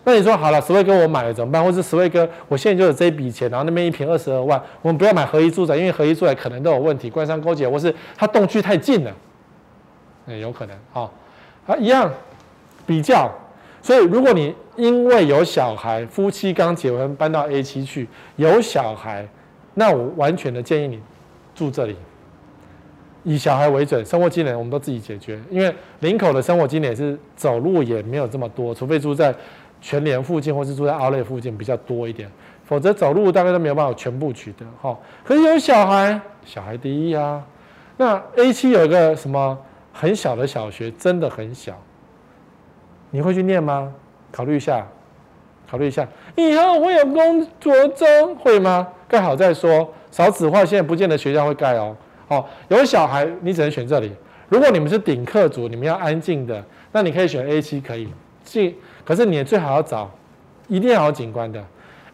[0.03, 1.63] 那你说好了，十位哥我买了怎么办？
[1.63, 9.11] 或是十位哥，我现在就有这一笔钱，然后那边一平二十二万，我们不要买合一住宅，因为合一住宅可能都有问题，官商勾结，或是它动区太近了，
[10.25, 11.09] 那有可能啊。
[11.67, 12.11] 啊，一样
[12.87, 13.31] 比较。
[13.83, 19.27] 所以，如果你因为有小孩，夫妻刚结婚搬到 A 七去，有小孩，
[19.75, 20.99] 那我完全的建议你
[21.55, 21.95] 住这里，
[23.23, 25.39] 以小孩为准，生活机能我们都自己解决。
[25.49, 29.33] 因为林口的生活机能是走路也没有这么多，除非住在
[29.81, 32.29] 全联附近或是住在阿瑞附近比较多一点，
[32.63, 34.65] 否则走路大概都没有办法全部取得。
[34.79, 37.43] 哈，可是有小孩，小孩第一啊。
[37.97, 39.57] 那 A 七有一个什么
[39.91, 41.73] 很小的小学，真的很小。
[43.09, 43.91] 你会去念吗？
[44.31, 44.87] 考虑一下，
[45.69, 46.07] 考虑一下。
[46.35, 48.87] 以后会有工作中会吗？
[49.07, 49.91] 盖好再说。
[50.11, 51.95] 少子化现在不见得学校会盖哦。
[52.27, 54.11] 好，有小孩你只能选这里。
[54.47, 58.07] 如果你们是顶客组，你们要安静的，那你可以选 A 七可以。
[58.43, 60.09] 进，可是你最好要找，
[60.67, 61.63] 一定要有景观的。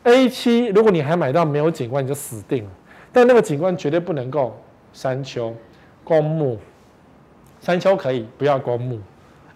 [0.04, 2.70] A 七，如果你还买到没有景观，你就死定了。
[3.12, 4.58] 但那个景观绝对不能够
[4.94, 5.54] 山丘、
[6.04, 6.58] 公墓。
[7.60, 9.00] 山丘可以，不要公墓。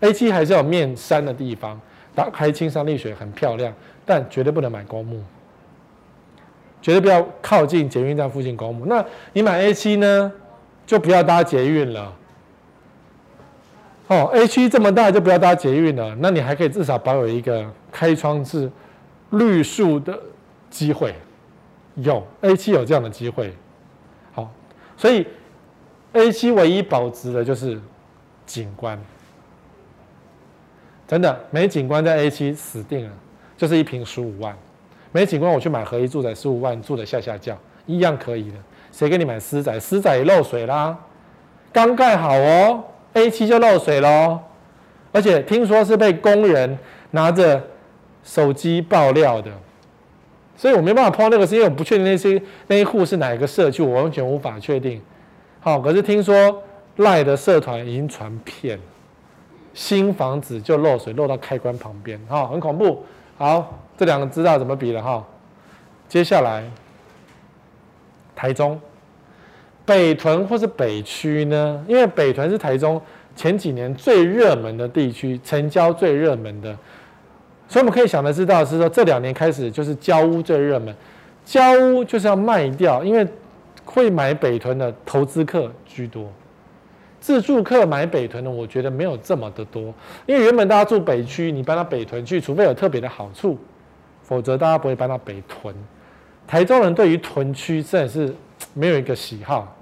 [0.01, 1.79] A 七还是有面山的地方，
[2.15, 3.73] 打开青山绿水很漂亮，
[4.05, 5.23] 但绝对不能买公墓，
[6.81, 8.85] 绝对不要靠近捷运站附近公墓。
[8.87, 10.31] 那你买 A 七呢，
[10.85, 12.11] 就不要搭捷运了。
[14.11, 18.69] 哦，A 区这么大就不要搭捷运了，那你还可以至少保有一个开窗至
[19.29, 20.19] 绿树的
[20.69, 21.15] 机会，
[21.95, 23.55] 有 A 区有这样的机会。
[24.33, 24.51] 好，
[24.97, 25.25] 所以
[26.11, 27.79] A 区唯一保值的就是
[28.45, 29.01] 景观。
[31.07, 33.11] 真的没景观在 A 区死定了，
[33.55, 34.53] 就是一平十五万，
[35.13, 38.57] 没景观我去买合一住宅十五万住的吓吓叫，一样可以的。
[38.91, 39.79] 谁给你买私宅？
[39.79, 40.99] 私宅也漏水啦，
[41.71, 44.39] 刚盖好哦，A 七就漏水喽，
[45.11, 46.77] 而且听说是被工人
[47.11, 47.61] 拿着
[48.23, 49.51] 手机爆料的，
[50.55, 55.01] 所以我没办法碰到那个，是因为我不确定那些那一户是哪一个社区，我完全无法确定。
[55.59, 56.61] 好，可是听说
[56.97, 58.79] 赖的社团已经传遍。
[59.73, 63.05] 新房子就漏水，漏到开关旁边，哈，很恐怖。
[63.37, 65.25] 好，这两个知道怎么比了哈。
[66.09, 66.61] 接下来，
[68.35, 68.77] 台中
[69.85, 71.83] 北屯或是北区呢？
[71.87, 73.01] 因为北屯是台中
[73.35, 76.77] 前几年最热门的地区，成交最热门的，
[77.67, 80.95] 所以我们可以想的知道是说，这两年开始就是交屋最热门，
[81.43, 83.27] 交屋就是要卖掉，因为
[83.83, 86.31] 会买北屯的投资客居多。
[87.19, 89.93] 自住客买北屯的，我觉得没有这么的多，
[90.25, 93.57] 因为原本大家住北区，你搬到北屯去，除非有特别的好处，
[94.23, 95.73] 否则大家不会搬到北屯。
[96.47, 98.33] 台中人对于屯区真的是
[98.73, 99.75] 没有一个喜好，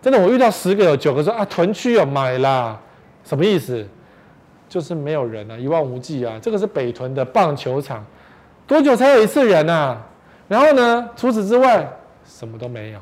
[0.00, 2.78] 真的，我遇到十个有九个说啊，屯区有买啦，
[3.24, 3.86] 什么意思？
[4.68, 6.38] 就是没有人啊，一望无际啊。
[6.42, 8.04] 这个是北屯的棒球场，
[8.66, 10.00] 多久才有一次人啊？
[10.46, 11.90] 然后呢，除此之外
[12.24, 12.98] 什么都没有。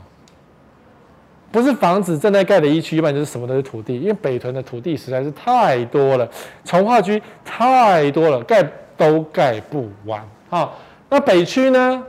[1.52, 6.28] 不是房子正在盖的一区，一般就是什么都是土地，因为北屯的土地实在是太多了，
[6.64, 8.62] 重划区太多了，盖
[8.96, 10.70] 都盖不完啊。
[11.08, 12.04] 那北区呢？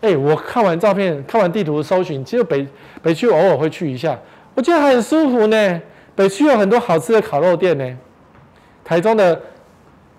[0.00, 2.66] 哎，我看完照片，看完地图搜寻，其实北
[3.02, 4.18] 北区偶尔会去一下，
[4.54, 5.82] 我觉得很舒服呢。
[6.16, 7.98] 北区有很多好吃的烤肉店呢，
[8.84, 9.40] 台中的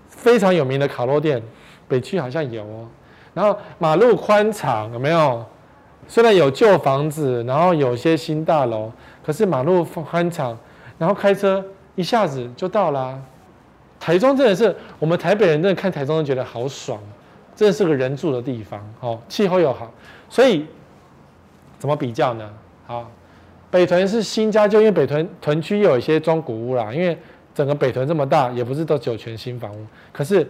[0.07, 1.41] 非常有名的烤肉店，
[1.87, 2.87] 北区好像有哦。
[3.33, 5.45] 然后马路宽敞，有没有？
[6.07, 8.91] 虽然有旧房子，然后有些新大楼，
[9.23, 10.57] 可是马路宽敞，
[10.97, 11.63] 然后开车
[11.95, 13.17] 一下子就到啦。
[13.99, 16.99] 台中真的是我们台北人，真的看台中都觉得好爽，
[17.61, 19.93] 这是个人住的地方哦，气候又好，
[20.27, 20.65] 所以
[21.77, 22.51] 怎么比较呢？
[22.87, 23.07] 好，
[23.69, 27.15] 北屯是新家，就，因为北屯屯区有一些中古屋啦，因为
[27.53, 30.49] 整个北屯这么大，也不是都九全新房屋，可是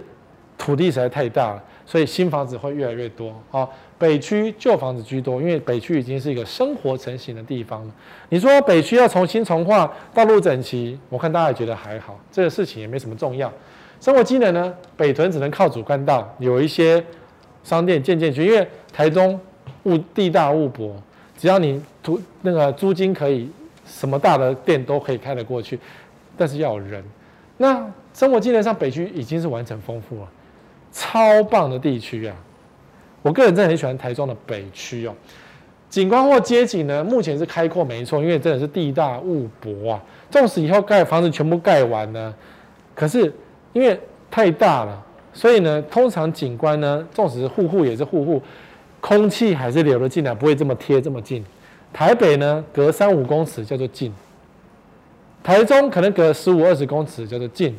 [0.57, 3.67] 土地实在太大了，所以新房子会越来越多啊。
[3.99, 7.93] 北区旧房子居多，因为北区已经是一个生活成型的地方了。
[8.29, 13.51] 你说北区要重新重划，道路整齐，我看大家也觉得还好，这个事情也没什么重要。
[14.01, 17.01] 生活机能呢，北屯只能靠主干道，有一些
[17.63, 19.39] 商店渐渐去，因为台中
[19.83, 20.95] 物地大物博，
[21.37, 23.47] 只要你租那个租金可以，
[23.85, 25.79] 什么大的店都可以开得过去，
[26.35, 27.03] 但是要有人。
[27.57, 30.27] 那生活机能上，北区已经是完成丰富了，
[30.91, 32.35] 超棒的地区啊！
[33.21, 35.13] 我个人真的很喜欢台中的北区哦，
[35.91, 40.03] 景观或街景呢，目前是开阔没错，因为真的是地大物博啊。
[40.31, 42.33] 纵使以后盖房子全部盖完呢，
[42.95, 43.31] 可是
[43.73, 45.03] 因为太大了，
[45.33, 48.41] 所以呢，通常景观呢，纵使是户户也是户户，
[48.99, 51.43] 空气还是流得进来，不会这么贴这么近。
[51.93, 54.13] 台北呢，隔三五公尺叫做近，
[55.43, 57.75] 台中可能隔十五二十公尺叫做近，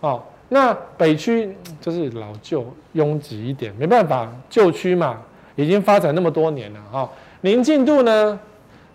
[0.00, 0.22] 哦。
[0.48, 5.20] 那北区就是老旧、拥挤一点，没办法，旧区嘛，
[5.56, 7.10] 已经发展那么多年了哈。
[7.40, 8.38] 宁静度呢，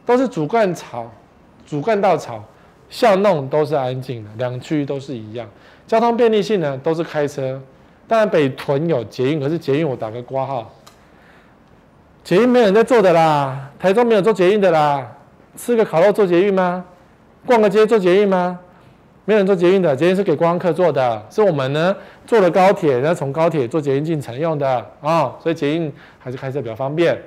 [0.06, 1.12] 都是主干草、
[1.68, 2.42] 主干道草，
[2.92, 5.50] 巷弄都是安静的，两区都是一样。
[5.88, 7.60] 交通便利性呢，都是开车。
[8.08, 10.72] 当然北屯有捷运，可是捷运我打个括号，
[12.24, 13.72] 捷运没有人在做的啦。
[13.80, 15.10] 台中没有做捷运的啦，
[15.56, 16.86] 吃个烤肉做捷运吗？
[17.46, 18.60] 逛个街做捷运吗？
[19.24, 21.96] 没有人做捷运的，捷运是给观光客做的，是我们呢
[22.28, 27.18] 坐了高铁，然后从高铁坐捷运进城用的啊、哦，所以捷运还是开车比较方便。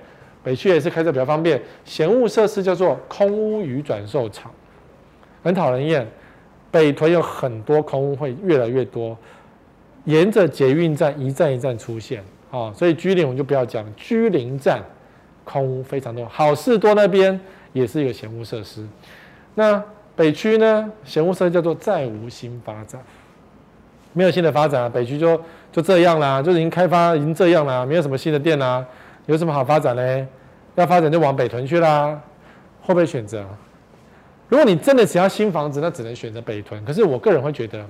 [0.42, 4.50] 北区也是开车比较方便，闲物设施叫做空屋与转售场，
[5.44, 6.04] 很讨人厌。
[6.72, 9.16] 北屯有很多空屋会越来越多，
[10.06, 14.82] 沿着捷运站一站一站出现啊、所以居林我们就不要讲，居林站
[15.44, 17.38] 空屋非常多，好事多那边
[17.72, 18.84] 也是一个嫌恶设施，
[19.54, 19.80] 那。
[20.16, 23.02] 北区呢，嫌恶设施叫做再无新发展，
[24.12, 25.36] 没有新的发展啊，北区就
[25.72, 28.86] 就这样啦，就已经开发已经这样啦，没有什么新的店啦，
[29.26, 30.28] 有什么好发展呢？
[30.76, 32.16] 要发展就往北屯去啦，
[32.80, 33.44] 会不会选择？
[34.54, 36.80] 如果你真的想要新房子，那只能选择北屯。
[36.84, 37.84] 可是我个人会觉得，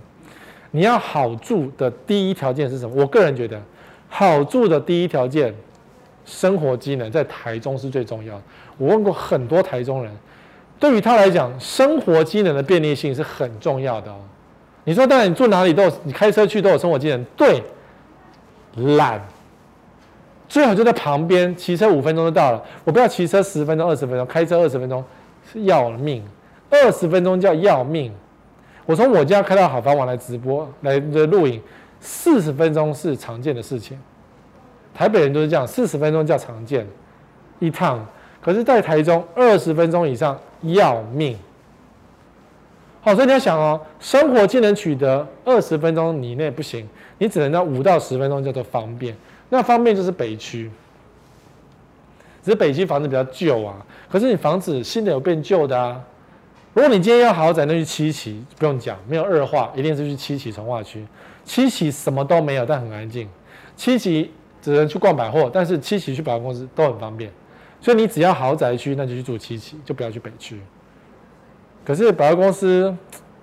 [0.71, 2.97] 你要好住的第一条件是什么？
[2.97, 3.61] 我个人觉得，
[4.09, 5.55] 好住的第一条件，
[6.25, 8.43] 生活机能在台中是最重要的。
[8.79, 10.11] 我问过很多台中人。
[10.81, 14.17] 对于他来讲，生活机能的便利性是很重要的哦。
[14.85, 17.23] 你说，当然你住哪里都有，你开车去都有生活机能。
[17.37, 17.63] 对，
[18.97, 19.21] 懒，
[20.49, 22.63] 最好就在旁边，骑车五分钟就到了。
[22.85, 25.05] 我不要骑车十分钟、二十分钟，开车二十分钟
[25.53, 26.25] 是要了命，
[26.71, 28.13] 二十分钟叫要命。
[28.87, 31.61] 我从我家开到好房网来直播来的录影，
[32.01, 33.99] 四十分钟是常见的事情。
[34.95, 36.87] 台北人都是这样，四十分钟叫常见，
[37.59, 38.07] 一趟。
[38.41, 40.39] 可是，在台中二十分钟以上。
[40.73, 41.37] 要命！
[43.03, 49.15] 好，所以你要想哦，生活技能取得二十分钟以内不行，你只能到五到十分钟叫做方便。
[49.51, 50.71] 那方便就是北区，
[52.43, 53.77] 只是北区房子比较旧啊。
[54.11, 56.01] 可是你房子新的有变旧的啊。
[56.75, 61.07] 如果你今天要豪宅，那去七期不用讲，没有二化，一定是去七期重化区。
[61.45, 63.29] 七期什么都没有，但很安静。
[63.77, 67.31] 七期只能去逛百货，但是七期去百货公司都很方便。
[67.81, 70.61] 所以你只要豪宅区，那就去住七期，就不要去北区。
[71.85, 72.93] 可是百货公司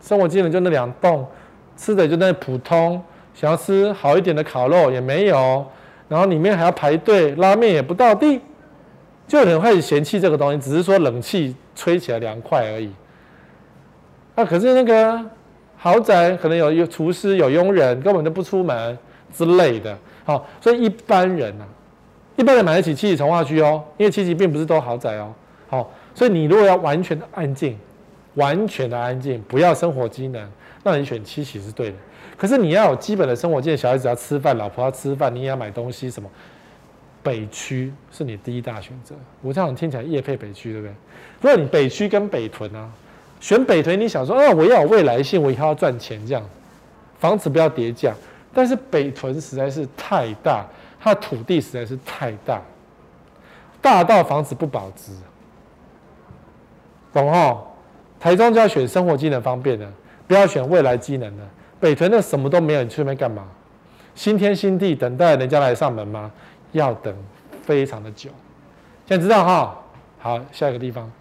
[0.02, 1.26] 生活机能就那两栋，
[1.78, 3.02] 吃的就那普通，
[3.34, 5.66] 想要吃好一点的烤肉也没有，
[6.10, 8.42] 然后里面还要排队，拉面也不到地，
[9.26, 12.92] 就有人会嫌弃这个东西，只是说冷气吹起来凉快而已。
[14.46, 15.24] 可是那个
[15.78, 18.98] 豪宅可能有有厨师、有佣人，根本就不出门
[19.34, 19.98] 之类的。
[20.24, 21.68] 好，所以一般人啊。
[22.38, 25.32] 一般人买得起七期重划区哦，因为七期并不是都豪宅哦。
[25.68, 27.78] 好，所以你如果要完全的安静，
[28.36, 30.50] 完全的安静，不要生活机能，
[30.82, 31.96] 那你选七期是对的。
[32.38, 36.28] 可是你要有基本的生活机能，小孩子要吃饭，老婆要吃饭，你也要买东西什么，
[37.22, 39.14] 北区是你第一大选择。
[39.42, 40.94] 我这样听起来业配北区，对不对？
[41.42, 42.90] 如果你北区跟北屯啊，
[43.42, 46.42] 选北屯，你想说啊，我要有未来性，我以后要赚钱，这样
[47.20, 48.14] 房子不要跌价。
[48.54, 50.66] 但是北屯实在是太大，
[51.00, 52.62] 它的土地实在是太大，
[53.82, 55.12] 大到房子不保值。
[57.12, 57.62] 懂哈？
[58.20, 59.92] 台中就要选生活机能方便的，
[60.28, 61.44] 不要选未来机能的。
[61.80, 63.44] 北屯那什么都没有，你去那边干嘛？
[64.14, 66.32] 新天新地，等待人家来上门吗？
[66.74, 67.14] 要等
[67.64, 68.30] 非常的久。
[69.08, 69.78] 现在知道哈？
[70.20, 71.12] 好，下一个地方，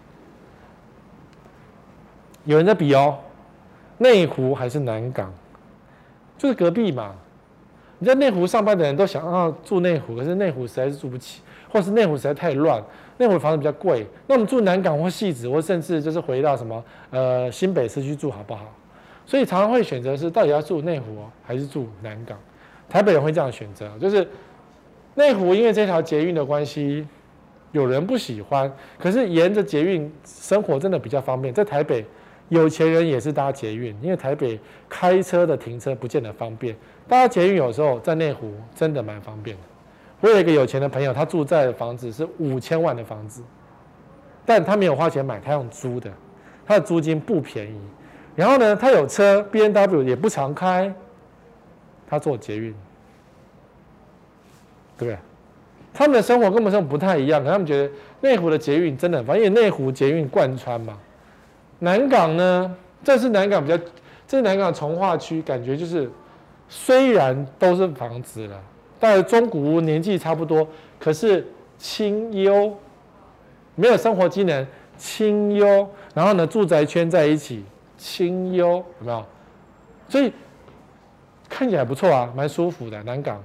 [2.45, 3.17] 有人在比哦，
[3.97, 5.33] 内湖还是南港？
[6.37, 7.13] 就是隔壁嘛。
[7.99, 12.83] 你在内湖上班的人都想要住内湖，可是内湖实在是住不起，或是内湖实在太乱。
[13.17, 18.65] 内湖房子比较贵，那我们住南港或汐止，或甚至就是回到什么呃新北市去住好不好？
[19.27, 22.35] 所以常常会选择是到底要住内湖还是住南港？
[22.89, 24.27] 台北人会这样选择，就是
[25.13, 27.07] 内湖因为这条捷运的关系，
[27.71, 31.53] 有人不喜欢，可是沿着捷运生活真的比较方便。
[31.53, 32.03] 在台北，
[32.51, 34.59] 有钱人也是搭捷运，因为台北
[34.89, 36.75] 开车的停车不见得方便，
[37.07, 39.63] 搭捷运有时候在内湖真的蛮方便的。
[40.19, 43.41] 我有一个有钱的朋友，他住在的房子是五千万的房子，
[44.45, 46.11] 但他没有花钱买，他用租的，
[46.65, 47.79] 他的租金不便宜。
[48.35, 50.93] 然后呢，他有车，B N W 也不常开，
[52.05, 52.73] 他坐捷运，
[54.97, 55.17] 对不对？
[55.93, 60.97] 他们的生活跟我们生活不太一样，他们觉得内湖的捷运真的很方便，因为内湖捷运贯穿嘛。
[61.83, 63.77] 南港呢，这是南港比较，
[64.27, 66.09] 这是南港从化区，感觉就是
[66.69, 68.61] 虽然都是房子了。
[68.99, 70.67] 但是中古屋年纪差不多，
[70.99, 71.45] 可是
[71.79, 72.71] 清幽，
[73.73, 74.65] 没有生活机能，
[74.95, 75.89] 清幽。
[76.13, 77.65] 然后呢，住宅圈在一起，
[77.97, 79.25] 清幽，有没有？
[80.07, 80.31] 所以
[81.49, 83.01] 看起来不错啊，蛮舒服的。
[83.01, 83.43] 南港，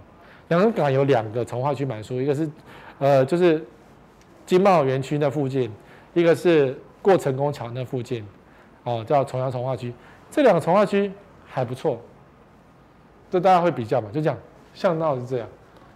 [0.48, 2.50] 南港有两个从化区蛮舒服，一个是
[2.98, 3.64] 呃，就是
[4.44, 5.72] 经贸园区那附近，
[6.12, 8.26] 一个是过成功桥那附近，
[8.82, 9.94] 哦，叫重阳重划区。
[10.28, 11.12] 这两个重划区
[11.46, 12.00] 还不错，
[13.30, 14.10] 这大家会比较嘛？
[14.12, 14.36] 就这样。
[14.74, 15.48] 巷道是这样，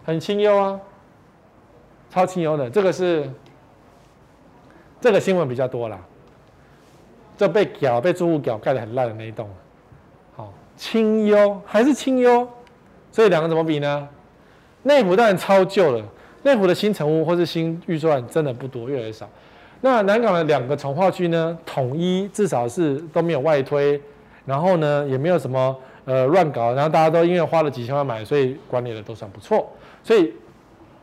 [0.05, 0.81] 很清幽啊，
[2.09, 2.71] 超清幽的。
[2.71, 3.29] 这个是
[5.01, 5.99] 这个新闻比较多啦，
[7.37, 9.47] 这被搞被住户搞盖得很烂的那一栋，
[10.35, 12.49] 好清幽还是清幽，
[13.13, 14.09] 所以两个怎么比呢？
[14.85, 16.03] 内湖当然超旧了，
[16.43, 19.29] 内湖的新成屋或是新预算真的不多，越来越少。
[19.81, 24.01] 那南港的两个重划区呢，统一至少是都没有外推，
[24.45, 25.77] 然后呢也没有什么。
[26.07, 29.71] 呃，乱搞，然后大家都因为花了几千万买，所以管理的都算不错。
[30.03, 30.33] 所以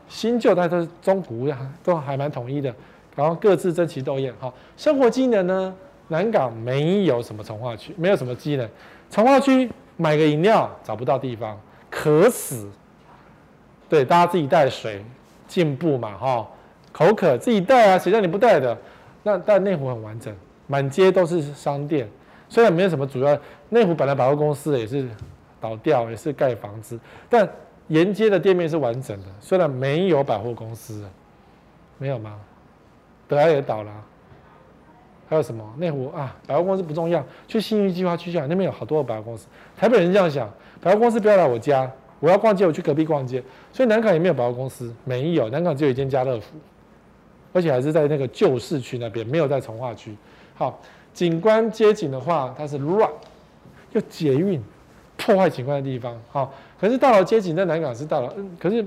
[0.08, 1.48] 新旧大家都是中古
[1.82, 2.74] 都还蛮统一的，
[3.14, 4.34] 然后各自争奇斗艳。
[4.38, 5.74] 哈，生活机能呢，
[6.08, 8.68] 南港没有什么重划区，没有什么机能。
[9.08, 12.68] 重划区买个饮料找不到地方，渴死。
[13.88, 15.02] 对，大家自己带水，
[15.46, 16.46] 进步嘛，哈，
[16.98, 18.76] 口渴自己带啊，谁叫你不带的？
[19.22, 20.34] 那但内湖很完整，
[20.66, 22.08] 满街都是商店。
[22.48, 25.08] 虽然没有什么主要，内湖本来百货公司也是
[25.60, 26.98] 倒掉，也是盖房子，
[27.30, 27.48] 但
[27.86, 29.26] 沿街的店面是完整的。
[29.38, 31.04] 虽然没有百货公司，
[31.98, 32.34] 没有吗？
[33.28, 33.92] 德爱也倒了，
[35.28, 35.64] 还有什么？
[35.76, 39.46] 内湖啊，百货公司不重要，去信义计划区去，那边有好多的百货公司。
[39.76, 43.40] 台北人这样想，百货公司不要来我家，我要逛街，我去隔壁逛街。
[43.72, 46.56] 所以南港也没有百货公司，没有，南港只有一间家乐福，
[47.52, 50.16] 而且还是在那个旧市区那边，没有在重划区。
[50.54, 50.80] 好。
[51.14, 53.10] 景观街景的话，它是乱
[53.90, 54.62] 又捷运
[55.16, 56.16] 破坏景观的地方。
[56.30, 58.86] 好，可是大楼街景在南港是大楼，嗯，可是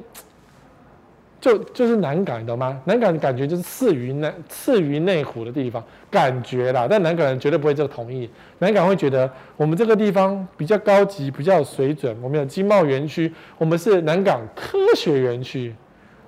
[1.41, 2.79] 就就是南港，你懂吗？
[2.85, 6.87] 南港的感觉就是次于南次于内湖的地方，感觉啦。
[6.89, 8.29] 但南港人绝对不会这个同意。
[8.59, 12.15] 南港会觉得我们这个地方比较高级，比较有水准。
[12.21, 15.75] 我们有经贸园区，我们是南港科学园区，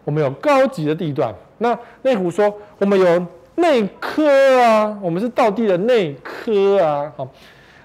[0.04, 1.34] 我们有高级的地段。
[1.64, 3.26] 那内湖说我们有。
[3.56, 7.28] 内科啊，我们是道地的内科啊，好，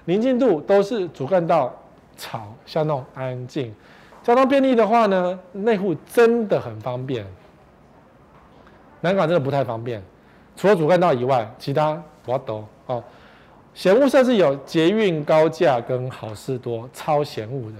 [0.05, 1.71] 宁静度都是主干道
[2.17, 3.71] 吵，像那种安静，
[4.23, 7.23] 交通便利的话呢，内湖真的很方便。
[9.01, 10.01] 南港真的不太方便，
[10.55, 13.03] 除了主干道以外，其他我都哦。
[13.75, 17.75] 嫌恶设施有捷运高架跟好事多，超嫌物的。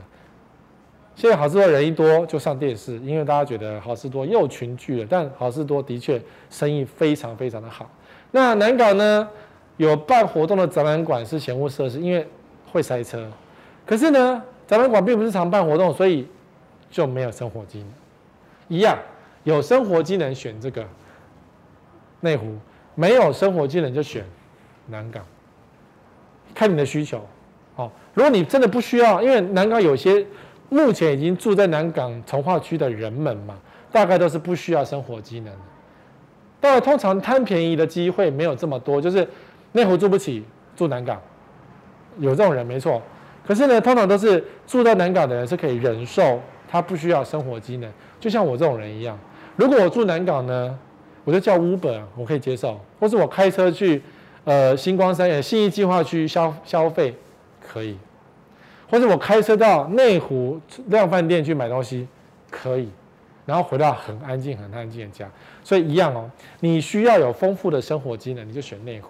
[1.20, 5.08] 现在好事多人一多就上电视，因为大家觉得好事多又群聚了。
[5.10, 6.18] 但好事多的确
[6.50, 7.92] 生意非常非常的好。
[8.32, 9.28] 那南港呢，
[9.76, 12.26] 有办活动的展览馆是嫌恶设施，因为
[12.72, 13.30] 会塞车。
[13.86, 16.26] 可是呢，展览馆并不是常办活动，所以
[16.90, 17.88] 就没有生活机能。
[18.70, 18.98] 一样
[19.44, 20.86] 有生活机能选这个
[22.22, 22.56] 内湖，
[22.96, 24.24] 没有生活机能就选
[24.88, 25.26] 南港，
[26.56, 27.22] 看你的需求。
[27.76, 30.26] 好，如果你真的不需要，因为南港有些。
[30.70, 33.56] 目前已经住在南港从化区的人们嘛，
[33.92, 35.60] 大概都是不需要生活机能的。
[36.62, 39.28] 当然，通常贪便宜的机会没有这么多，就是
[39.72, 40.44] 内湖住不起，
[40.76, 41.20] 住南港，
[42.18, 43.02] 有这种人没错。
[43.48, 47.90] 可是呢，通常都是住在南港的人是可以忍受，他不需要生活机能，
[48.20, 49.18] 就像我这种人一样。
[49.56, 50.78] 如果我住南港呢，
[51.24, 54.02] 我就叫 Uber，我可以接受，或是我开车去
[54.44, 57.16] 呃星光三越、信义计划区消消费
[57.66, 57.98] 可以，
[58.90, 62.08] 或者我开车到内湖量饭店去买东西
[62.50, 62.90] 可以。
[63.46, 65.28] 然后回到很安静、很安静的家，
[65.64, 66.30] 所以一样哦。
[66.60, 69.10] 你需要有丰富的生活机能，你就选内湖。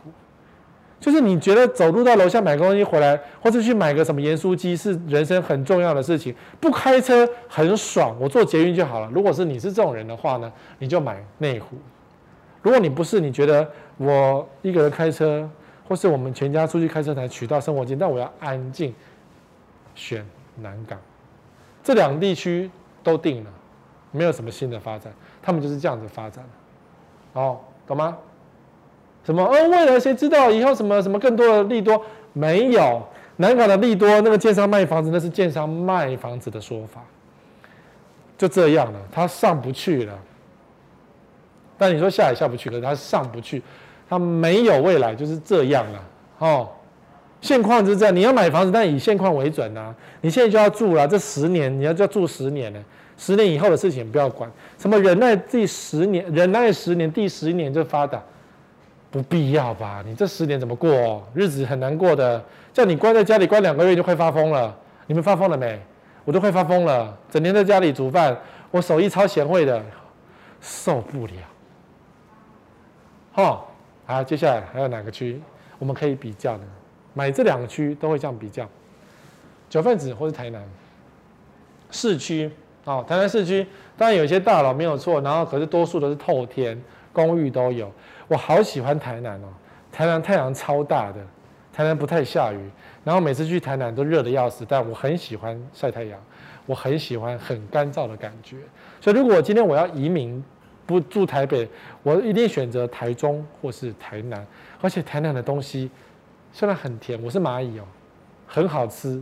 [0.98, 9.10] 就是你觉得走路到楼下买个东西回来，或者去买个什么盐酥鸡是人生很重要的事情，不开车很爽，我坐捷运就好了。
[9.14, 11.76] 如果是你是这种人的话呢，你就买内湖。
[12.62, 15.50] 如果你不是，你觉得我一个人开车，
[15.86, 18.96] 或是我们全家出去开车才取到生活机能，但我要安静，
[19.96, 20.26] 选
[20.56, 21.00] 南港。
[21.84, 22.70] 这两个地区
[23.04, 23.50] 都定了。
[24.12, 26.44] 没有什么新的发展，他们就是这样子发展
[27.34, 28.18] 哦，懂吗？
[29.24, 29.46] 什么？
[29.46, 32.04] 呃，未来谁知道以后什么什么更多的利多？
[32.34, 37.02] 没有，南港的利多，那个建商卖房子，那是建商卖房子的说法，
[38.36, 40.18] 就这样了，他上不去了。
[41.78, 43.62] 但你说下也下不去，可是他上不去，
[44.10, 46.04] 他没有未来，就是这样了。
[46.40, 46.70] 哦，
[47.42, 49.96] 现况就是这样，你要买房子，但以现况为准啊。
[50.22, 52.80] 你现在就要住了，这十年你要就要住十年了。
[53.18, 58.22] 十年以后的事情不要管，什么忍耐第十年，忍耐十年，第十年就发达，
[59.12, 60.02] 不必要吧？
[60.06, 61.22] 你这十年怎么过？
[61.34, 62.42] 日子很难过的，
[62.74, 64.74] 叫你关在家里关两个月就快发疯了。
[65.08, 65.78] 你们发疯了没？
[66.24, 68.38] 我都快发疯了，整天在家里煮饭，
[68.72, 69.84] 我手艺超贤惠的，
[70.62, 71.34] 受不了。
[73.32, 73.72] 好，
[74.06, 75.42] 好，接下来还有哪个区
[75.78, 76.64] 我们可以比较呢？
[77.14, 78.68] 买这两个区都会这样比较，
[79.70, 80.64] 九份子或是台南
[81.92, 82.52] 市区。
[82.86, 86.82] 哦，台南市区当然有一些大楼没有错，然后可是多数都是透天
[87.14, 87.92] 公寓都有。
[88.28, 89.48] 我好喜欢台南哦，
[89.92, 91.20] 台南太阳超大的，
[91.72, 92.70] 台南不太下雨，
[93.04, 96.20] 然后每次去台南都热得要死，但我很喜欢晒太阳，
[96.66, 98.58] 我很喜欢很干燥的感觉。
[99.02, 100.44] 所以如果今天我要移民
[100.88, 101.70] 不住台北，
[102.02, 104.44] 我一定选择台中或是台南，
[104.82, 105.92] 而且台南的东西
[106.52, 107.84] 虽然很甜，我是蚂蚁哦，
[108.48, 109.22] 很好吃。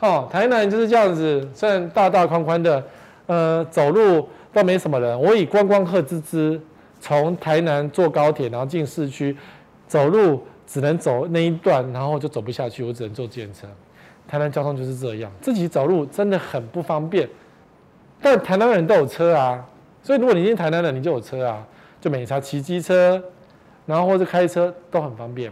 [0.00, 2.84] 哦，台南就是这样子，虽然大大宽宽的。
[3.28, 5.20] 呃，走路都没什么人。
[5.20, 6.60] 我以观光客之姿，
[7.00, 9.36] 从台南坐高铁，然后进市区，
[9.88, 13.66] 走路只能走那一段，然后就走不下去，我只能坐计程车。
[14.28, 17.28] 台南交通就是这样，自己走路真的很不方便。
[18.22, 19.66] 但台南人都有车啊，
[20.04, 21.66] 所以如果你进台南人，你就有车啊，
[22.00, 23.20] 就每次骑机车，
[23.86, 25.50] 然后或者开车都很方便。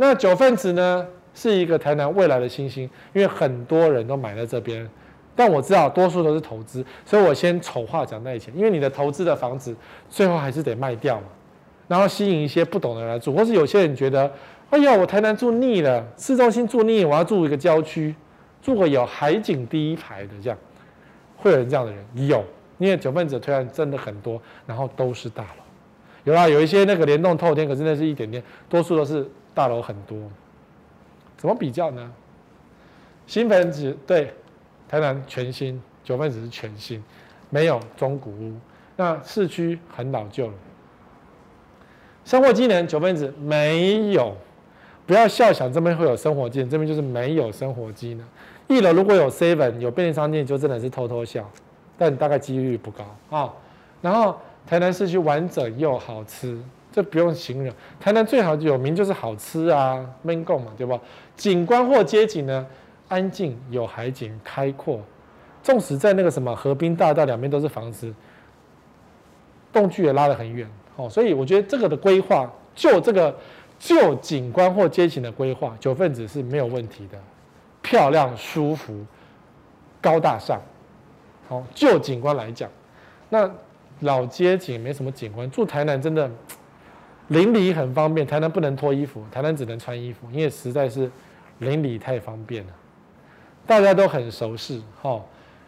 [0.00, 4.88] 那九份子呢，是一个台南未来的新星，因为很多人都买在这边。
[5.36, 9.76] 但我知道多数都是投资，所以我先丑话讲在前，因为你的投资的房子
[10.08, 11.26] 最后还是得卖掉嘛，
[11.86, 14.32] 然后吸引一些不懂的人来住，或是有些人觉得，
[14.70, 18.14] 哎呀，我台南住腻了，市中心住腻，我要住一个郊区，
[18.62, 20.58] 住个有海景第一排的这样，
[21.36, 22.42] 会有人这样的人有，
[22.78, 25.62] 因为九份子推案真的很多，然后都是大楼，
[26.24, 29.26] 有啊，有一些那个联动透天，可是那是一点点，多数都是
[29.60, 30.16] 大楼很多，
[31.36, 32.10] 怎么比较呢？
[33.26, 34.32] 新粉子对。
[34.88, 37.04] 台南全新，九份子是全新，
[37.50, 38.54] 没有中古屋。
[38.96, 40.54] 那市区很老旧了。
[42.24, 44.34] 生活机能九份子没有，
[45.06, 48.26] 不要笑想这边会有生活机能，这边就是没有生活机能。
[48.66, 51.46] 一楼如果有 seven 有便利商店，就真的是偷偷笑，
[51.98, 53.52] 但大概几率不高啊。
[54.00, 56.58] 然后台南市区完整又好吃，
[56.92, 57.74] 这不用形容。
[57.98, 60.98] 台南最好有名就是好吃啊，闷贡嘛，对吧？
[61.36, 62.66] 景观或街景呢？
[63.08, 65.00] 安静有海景，开阔。
[65.62, 68.14] 纵使在那个什么河滨大道两边都是房子，
[69.72, 70.68] 栋距也拉得很远。
[70.96, 73.36] 哦，所以我觉得这个的规划，就这个
[73.78, 77.18] 就景观或街景的规划，九份子是没有问题的，
[77.82, 79.04] 漂亮、舒服、
[80.00, 80.60] 高大上。
[81.48, 82.70] 好，就景观来讲，
[83.28, 83.50] 那
[84.00, 85.50] 老街景没什么景观。
[85.50, 86.30] 住台南真的
[87.30, 91.08] 邻里很方便，台南不能脱衣服，台南只能穿衣服，因为实在是
[91.58, 92.72] 邻里太方便了。
[93.66, 95.20] 大家都很熟悉，哈，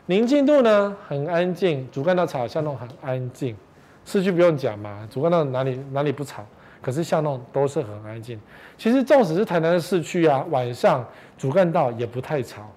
[0.06, 3.56] 宁静度呢很安静，主干道吵，巷弄很安静，
[4.04, 6.44] 市区不用讲嘛，主干道哪里哪里不吵，
[6.80, 8.40] 可是巷弄都是很安静。
[8.76, 11.06] 其实纵使是台南的市区啊，晚上
[11.38, 12.68] 主干道也不太吵，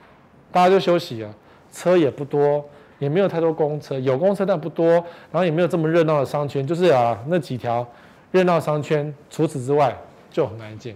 [0.52, 1.36] 大家就休息了，
[1.72, 2.64] 车也不多，
[3.00, 4.92] 也没有太多公车，有公车但不多，
[5.32, 7.88] 然后也没有这么热闹的商圈，就是啊那几条
[8.36, 9.98] 热闹商圈，除此之外
[10.30, 10.94] 就很安静。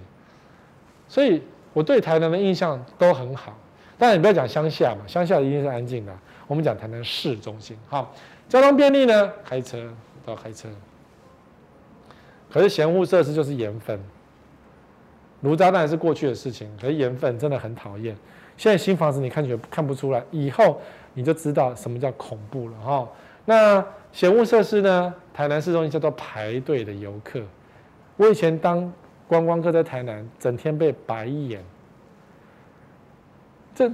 [1.08, 3.58] 所以我对台南的印象都很好。
[3.98, 6.14] 当然你不要讲乡下嘛，乡下一定是安静的。
[6.48, 8.14] 我们讲台南市中心，好，
[8.50, 9.32] 交通便利呢？
[9.46, 9.78] 开车
[10.26, 10.68] 都要开车。
[12.52, 13.98] 可是嫌恶设施就是盐分，
[15.42, 18.14] 炉渣当然是过去的事情，可是盐分真的很讨厌。
[18.58, 20.82] 现在新房子你看起来看不出来，以后
[21.14, 23.08] 你就知道什么叫恐怖了哈。
[23.46, 25.14] 那嫌恶设施呢？
[25.40, 27.40] 台南市中心叫做排队的游客。
[28.18, 28.92] 我以前当
[29.26, 31.64] 观光客在台南，整天被白眼。
[33.74, 33.90] 这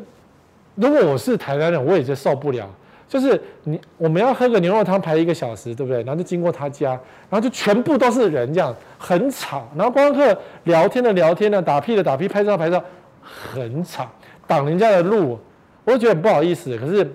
[0.73, 2.67] 如果我是台南人，我也就受不了。
[3.07, 6.01] 就是你，我们要喝个牛肉汤排一个小时，对不对？
[6.01, 6.93] 然后就经过他家，
[7.29, 9.69] 然后就全部都是人，这样很吵。
[9.75, 12.83] 然后观光客聊天的聊天的，打屁的打屁，拍照拍照，
[13.21, 14.09] 很吵，
[14.47, 15.39] 挡人家的路，
[15.83, 16.75] 我就觉得很不好意思。
[16.75, 17.07] 可是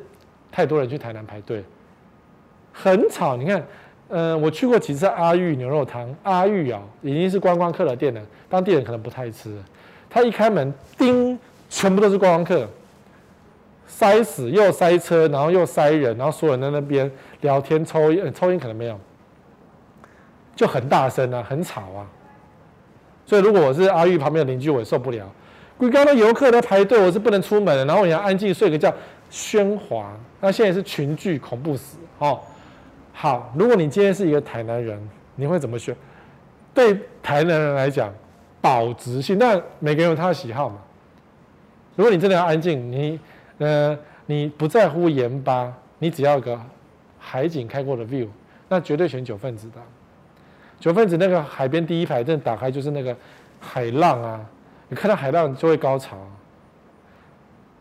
[0.53, 1.65] 太多人去台南排队，
[2.73, 3.37] 很吵。
[3.37, 3.61] 你看，
[4.11, 9.57] 呃，我去过几次阿玉牛肉汤，阿玉啊，已经是观光客的店了，当地人可能不太吃。
[10.11, 11.39] 他一开门，叮，
[11.69, 12.69] 全部都是观光客。
[13.87, 17.11] 塞死，又塞车，然后又塞人，然后所有人在那边
[17.43, 18.99] 聊天、抽烟，抽烟可能没有，
[20.57, 22.07] 就很大声啊，很吵啊。
[23.27, 25.25] 所以如果我是阿玉旁边的邻居，我也受不了。
[25.79, 28.93] 刚刚的游客在排队，我是不能出门的，然后我要安静睡个觉，
[29.31, 30.13] 喧哗。
[30.41, 32.41] 那现在是群聚，恐怖死哦。
[33.13, 35.01] 好，如果你今天是一个台南人，
[35.35, 35.97] 你会怎么选？
[36.73, 38.13] 对台南人来讲，
[38.61, 40.77] 保值性，但每个人有他的喜好嘛。
[41.97, 43.21] 如果你真的要安静，你。
[43.63, 43.95] 呃，
[44.25, 46.59] 你不在乎盐巴，你只要个
[47.19, 48.27] 海景开过的 view，
[48.71, 49.75] 那绝对选九份子的。
[50.79, 53.15] 九份子那个海边第一排，正打开就是那个
[53.61, 54.41] 海浪啊，
[54.89, 56.17] 你看到海浪就会高潮。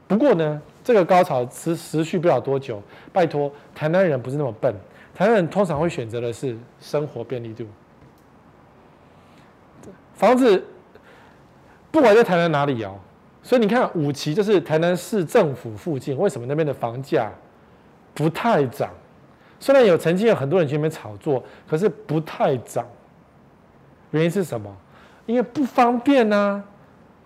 [0.05, 2.83] 不过呢，这个高潮持持续不了多久。
[3.13, 4.75] 拜托，台南人不是那么笨，
[5.19, 7.65] 台南人通常会选择的是生活便利度。
[10.13, 10.63] 房子
[11.91, 12.95] 不管在台南哪里哦。
[13.43, 17.29] 所以你看，五期就是台南市政府附近，为什么那边的房价
[18.13, 18.89] 不太涨？
[19.59, 22.87] 虽然有曾经有很多人去那边炒作，可是不太涨。
[24.11, 24.73] 原因是什么？
[25.25, 26.63] 因为不方便啊。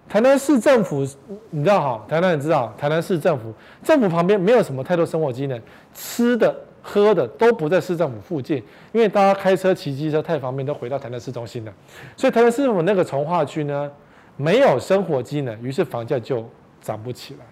[0.10, 1.08] 台南市政府，
[1.52, 2.06] 你知道哈？
[2.10, 5.62] 台南人知道，台南市政府政府旁边没有什么太多生活机能，
[5.94, 8.58] 吃的喝的都不在市政府附近，
[8.92, 11.74] 因为大家开车骑机车太方便，都回到台南市中心了。
[12.16, 13.90] 所以台南市政府那个从化区呢？
[14.36, 16.44] 没有生活机能，于是房价就
[16.82, 17.46] 涨不起来。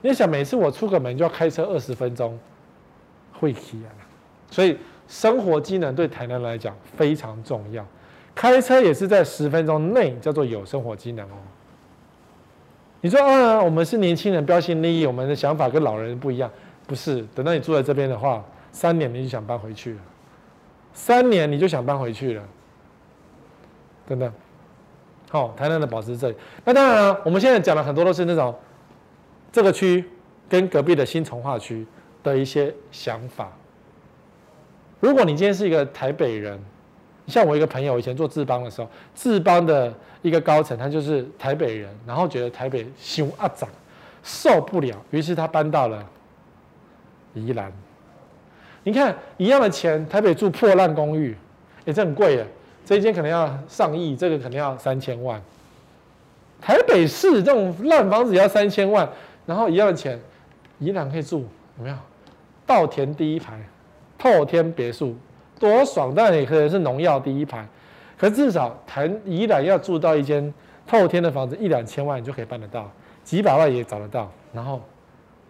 [0.00, 2.38] 你想，每次我出个门就要开车二十分钟，
[3.38, 3.92] 会气啊！
[4.50, 7.86] 所以生活机能对台南来讲非常重要。
[8.34, 11.36] 开车也是在十分钟内叫做有生活机能哦。
[13.02, 16.50] 你说啊，我们是年轻人标新立异，我们的想法跟老人不一样，
[16.86, 17.22] 不是？
[17.34, 18.42] 等到你住在这边的话，
[18.74, 20.00] 三年你就想搬回去了，
[20.92, 22.42] 三年你就想搬回去了，
[24.08, 24.30] 真的。
[25.30, 26.36] 好，台南的保持这里。
[26.64, 28.52] 那当然了，我们现在讲的很多都是那种
[29.52, 30.04] 这个区
[30.48, 31.86] 跟隔壁的新重划区
[32.24, 33.52] 的一些想法。
[34.98, 36.58] 如果你今天是一个台北人，
[37.28, 43.68] 像我一个朋友以前做智邦的时候，智邦的一个高层他就是台北人，然后觉得台北凶啊长
[44.24, 46.04] 受不了，于是他搬到了
[47.34, 47.72] 宜兰。
[48.84, 51.36] 你看一样的钱，台北住破烂公寓，
[51.84, 52.46] 也这很贵耶。
[52.84, 55.40] 这一间可能要上亿，这个可能要三千万。
[56.60, 59.08] 台北市这种烂房子也要三千万，
[59.46, 60.18] 然后一样的钱，
[60.78, 61.46] 宜兰可以住，
[61.78, 61.96] 有没有？
[62.66, 63.58] 稻田第一排，
[64.16, 65.14] 透天别墅，
[65.58, 66.14] 多爽！
[66.14, 67.66] 当然也可能是农药第一排，
[68.18, 70.52] 可至少台宜兰要住到一间
[70.86, 72.90] 透天的房子，一两千万你就可以办得到，
[73.22, 74.80] 几百万也找得到，然后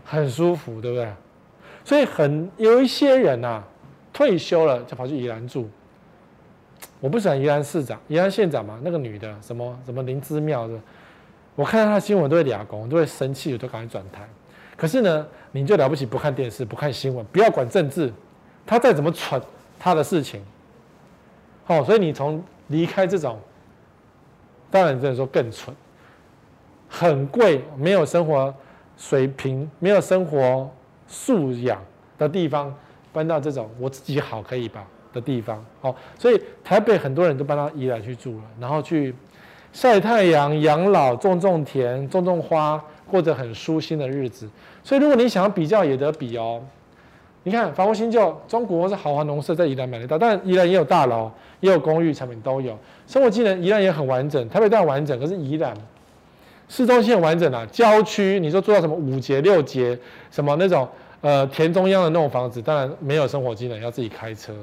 [0.04, 1.08] 很舒服，对不对？
[1.84, 3.64] 所以很有一些人呐、啊，
[4.12, 5.68] 退休了就跑去宜兰住。
[7.00, 10.74] 我不喜欢宜兰市长、宜兰县长嘛，那个女的什么什么林姿妙的，
[11.54, 14.26] 我看到她新闻都会俩公，都会生气，我都赶紧转台。
[14.76, 18.10] 可是呢，你就了不起，不看电视，不看新闻，不要管政治，
[18.64, 19.40] 他再怎么蠢，
[19.78, 20.42] 他的事情。
[21.66, 23.38] 哦，所以你从离开这种，
[24.70, 25.76] 当然只能说更蠢，
[26.88, 28.52] 很贵，没有生活
[28.96, 30.70] 水平，没有生活
[31.06, 31.82] 素养
[32.18, 32.74] 的地方，
[33.12, 34.84] 搬到这种我自己好可以吧？
[35.12, 39.14] 的地方，好，所以台北很多人都搬到宜兰去住了，然后去
[39.72, 44.50] 晒太阳、养老、种种田、种种花，过着很舒心的日子。
[44.82, 46.60] 所以如果你想要比较，也得比哦。
[47.44, 51.30] 你看房屋新旧，中国是豪华农舍在宜兰买得到，但宜兰也有大楼，
[51.60, 52.76] 也有公寓产品都有。
[53.06, 55.72] 生活机能宜兰也很完整，台北当然完整，可是宜兰
[56.68, 57.66] 市中心很完整啊。
[57.70, 59.98] 郊区你说做到什么五节六节，
[60.30, 60.88] 什么那种
[61.20, 64.54] 呃田中央的那种房子，当然没有生活机能，要自己开车。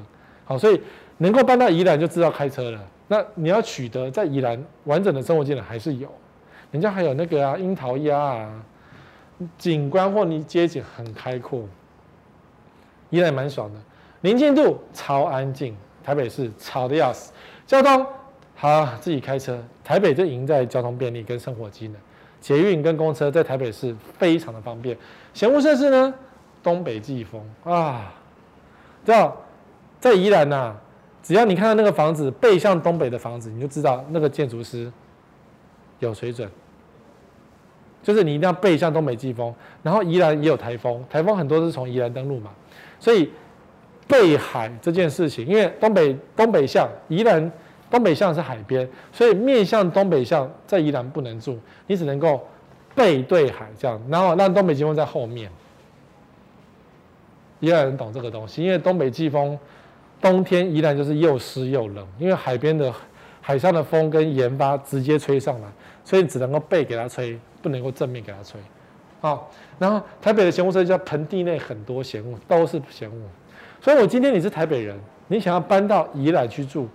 [0.43, 0.81] 好，所以
[1.17, 2.79] 能够搬到宜兰就知道开车了。
[3.07, 6.09] 那你要取得在宜兰完整的生活技能还是有，
[6.71, 8.63] 人家还有那个啊樱桃鸭啊，
[9.57, 11.63] 景观或你街景很开阔，
[13.09, 13.79] 宜兰蛮爽的。
[14.21, 17.33] 宁静度超安静，台北市吵得要死。
[17.67, 18.05] 交通
[18.61, 21.95] 他，自己开车，台北就赢在交通便利跟生活机能，
[22.39, 24.95] 捷运跟公车在台北市非常的方便。
[25.33, 26.13] 嫌恶设施呢？
[26.61, 28.13] 东北季风啊，
[29.03, 29.35] 知道
[29.99, 30.81] 在宜兰呐、啊，
[31.23, 34.91] 只要你看到那个房子背向东北的房子，你就知道那个建筑师
[35.97, 36.47] 有水准。
[38.03, 39.51] 就是你一定要背向东北季风，
[39.81, 42.51] 然后宜兰也有台风，台风很多都是从宜兰登陆嘛，
[42.99, 43.31] 所以
[44.07, 47.51] 背海这件事情，因为东北东北向宜兰
[47.91, 52.41] 东北向是海边，所以面向东北向在宜兰不能住，你只能够
[52.95, 55.51] 背对海这样，然后让东北季风在后面。
[57.59, 59.59] 宜兰人懂这个东西，因为东北季风
[60.19, 62.91] 冬天宜兰就是又湿又冷，因为海边的
[63.41, 65.67] 海上的风跟盐巴直接吹上来，
[66.03, 67.39] 所以你只能够背给它吹。
[67.63, 68.59] 不能够正面给它吹，
[69.19, 73.15] 好，然后台北的嫌恶设施叫盆地内很多嫌恶，都是嫌恶，
[73.79, 76.87] 所以我今天你是台北人，你想要搬到宜兰去住，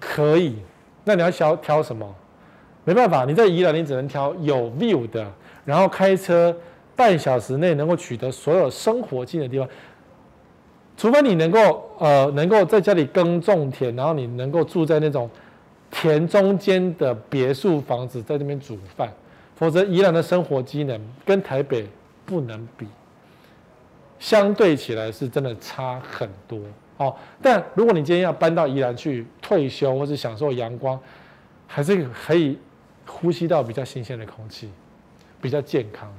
[0.00, 0.56] 可以，
[1.04, 2.12] 那你要挑挑什么？
[2.84, 5.30] 没办法，你在宜兰你只能挑有 view 的，
[5.66, 6.56] 然后开车
[6.96, 9.68] 半小时内能够取得所有生活近的地方，
[10.96, 15.28] 除非你能够呃能够在家里耕种田，然后你能够住在那种
[15.90, 19.12] 田中间的别墅房子，在那边煮饭。
[19.56, 21.86] 否则，宜兰的生活机能跟台北
[22.24, 22.86] 不能比，
[24.18, 26.58] 相对起来是真的差很多
[27.00, 27.16] 哦。
[27.42, 31.00] 但如果你今天要搬到宜兰去退休，或是享受阳光，
[31.66, 32.58] 还是可以
[33.06, 34.70] 呼吸到比较新鲜的空气，
[35.40, 36.12] 比较健康，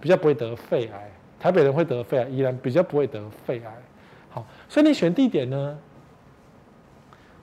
[0.00, 1.10] 比较不会得肺癌。
[1.38, 3.74] 台北人会得肺癌，宜兰比较不会得肺癌。
[4.30, 5.78] 好，所以你选地点呢，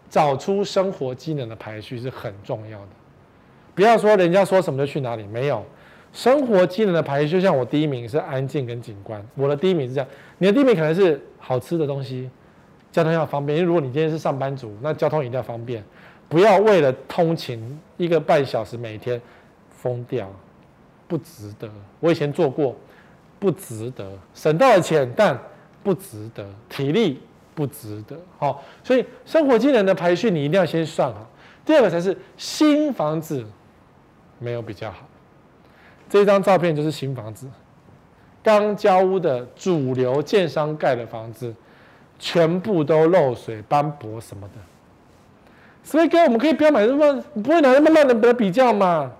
[0.09, 2.87] 找出生活机能的排序是很重要的。
[3.75, 5.65] 不要说人家说什么就去哪里，没有
[6.11, 7.29] 生活机能的排序。
[7.29, 12.29] 就像我第一名是安静跟景观，我的第一名是这样，你的第一名可能是好吃的东西，
[12.93, 13.57] 交通要方便。
[13.57, 15.83] 因为如果你今天是上班族，那交通一定要方便，
[16.29, 19.21] 不要为了通勤一个半小时每天
[19.69, 20.31] 疯掉，
[21.05, 21.69] 不值得。
[21.99, 22.73] 我以前做过，
[23.39, 25.37] 不值得，省到了钱，但
[25.83, 27.19] 不值得，体力
[27.53, 28.17] 不值得。
[28.37, 31.27] 好，所以生活技能的排序你一定要先算好。
[31.65, 33.43] 第二个才是新房子。
[34.39, 35.07] 没有比较好，
[36.09, 37.47] 这张照片就是新房子，
[38.43, 41.55] 刚交屋的主流建商盖的房子，
[42.25, 44.53] 全部都漏水、斑驳什么的。
[45.83, 49.11] 所以哥，我们可以不要买那么不会拿那么烂的来比较嘛？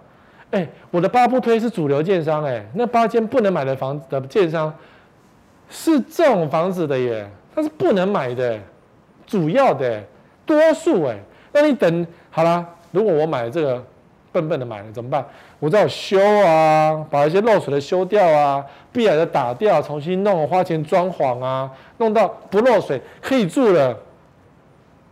[0.52, 4.74] 哎，我的八不推是主流建商，哎，那八间不能买的房子的建商
[5.70, 8.58] 是这种房子的耶，它是不能买的，
[9.28, 10.02] 主要的
[10.46, 11.20] 多数哎，
[11.52, 13.84] 那你等好啦，如果我买这个。
[14.34, 15.26] 笨笨的买了怎么办？
[15.60, 23.98] 我只好修啊，把一些漏水的修掉啊，壁癌的打掉，重新弄，花钱装潢啊，弄到不漏水可以住了，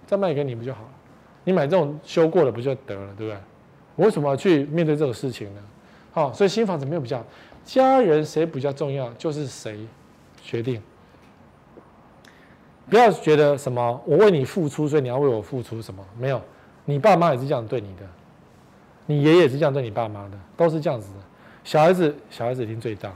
[0.08, 0.90] 再卖给你不就好了？
[1.44, 3.38] 你买这种修过的不就得了，对不对？
[3.96, 5.62] 我为什么要去面对这种事情呢？
[6.12, 7.24] 好，所以新房子没有比较，
[7.64, 9.80] 家人谁比较重要，就是谁
[10.42, 10.82] 决定。
[12.90, 16.04] 不要觉得什么我为你付出，所以你要为我付出什么？
[16.18, 16.42] 没有，
[16.84, 18.04] 你爸妈也是这样对你的。
[19.12, 21.20] 你爷爷是这样对你爸妈的，都是这样子的。
[21.64, 23.12] 小孩子，小孩子一定最大。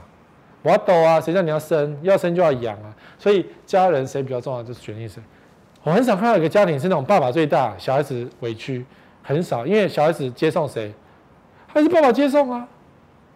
[0.62, 1.96] 我要抖啊，谁叫你要生？
[2.02, 2.94] 要生就要养啊。
[3.18, 5.22] 所以家人谁比较重要，就是决定谁。
[5.82, 8.84] 我很少看到一个家庭是那种爸爸最大，小孩子委屈，
[9.22, 9.66] 很少。
[9.66, 10.92] 因为小孩子接送谁？
[11.66, 12.68] 还是爸爸接送啊？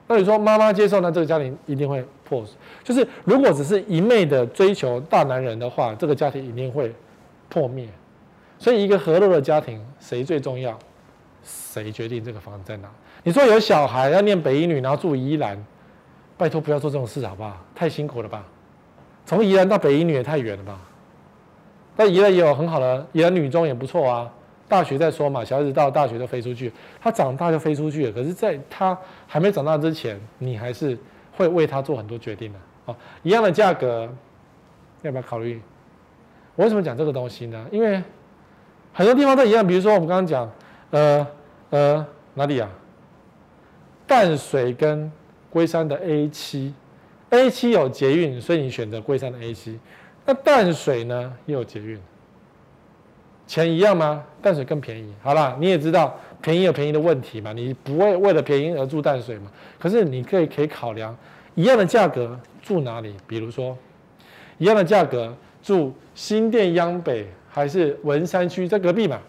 [0.06, 2.44] 那你说妈妈接送，那这个家庭一定会破。
[2.82, 6.92] 就是如果只是一昧的追求大男人的话，这个家庭一定会
[7.48, 7.88] 破灭。
[8.58, 10.78] 所以一个和乐的家庭，谁最重要？
[11.72, 12.88] 谁决定这个房子在哪？
[13.22, 15.62] 你说有小孩要念北一女，然后住宜兰，
[16.36, 17.56] 拜托不要做这种事好不好？
[17.74, 18.44] 太辛苦了吧？
[19.26, 20.78] 从宜兰到北一女也太远了吧？
[21.96, 24.30] 但宜兰也有很好的宜兰女中也不错啊。
[24.68, 28.12] 大学再说嘛，小孩子到大学都飞出去，他长大就飞出去了。
[28.12, 28.96] 可是在他
[29.26, 30.96] 还没长大之前，你还是
[31.36, 32.58] 会为他做很多决定的。
[32.86, 34.08] 哦，一样的价格，
[35.02, 35.60] 要不要考虑？
[36.56, 37.66] 我为什么讲这个东西呢？
[37.70, 38.02] 因为
[38.92, 40.50] 很多地方都一样，比如说我们刚刚讲。
[40.92, 41.24] 呃
[41.70, 42.04] 呃，
[42.34, 42.68] 哪里啊？
[44.06, 45.10] 淡水跟
[45.48, 46.74] 龟山的 A 七
[47.30, 49.78] ，A 七有捷运，所以你选择龟山的 A 七。
[50.26, 51.98] 那淡水呢，也有捷运，
[53.46, 54.24] 钱一样吗？
[54.42, 55.14] 淡水更便宜。
[55.22, 59.50] 好啦，你也知道便宜有便宜的问题嘛，你不会为了便宜而住淡水嘛？
[59.78, 61.16] 可是你可以可以考量
[61.54, 63.14] 一样的价格住哪里？
[63.26, 63.76] 比如说
[64.58, 69.20] 一样的价格住新店央北还是文山区，在隔壁嘛？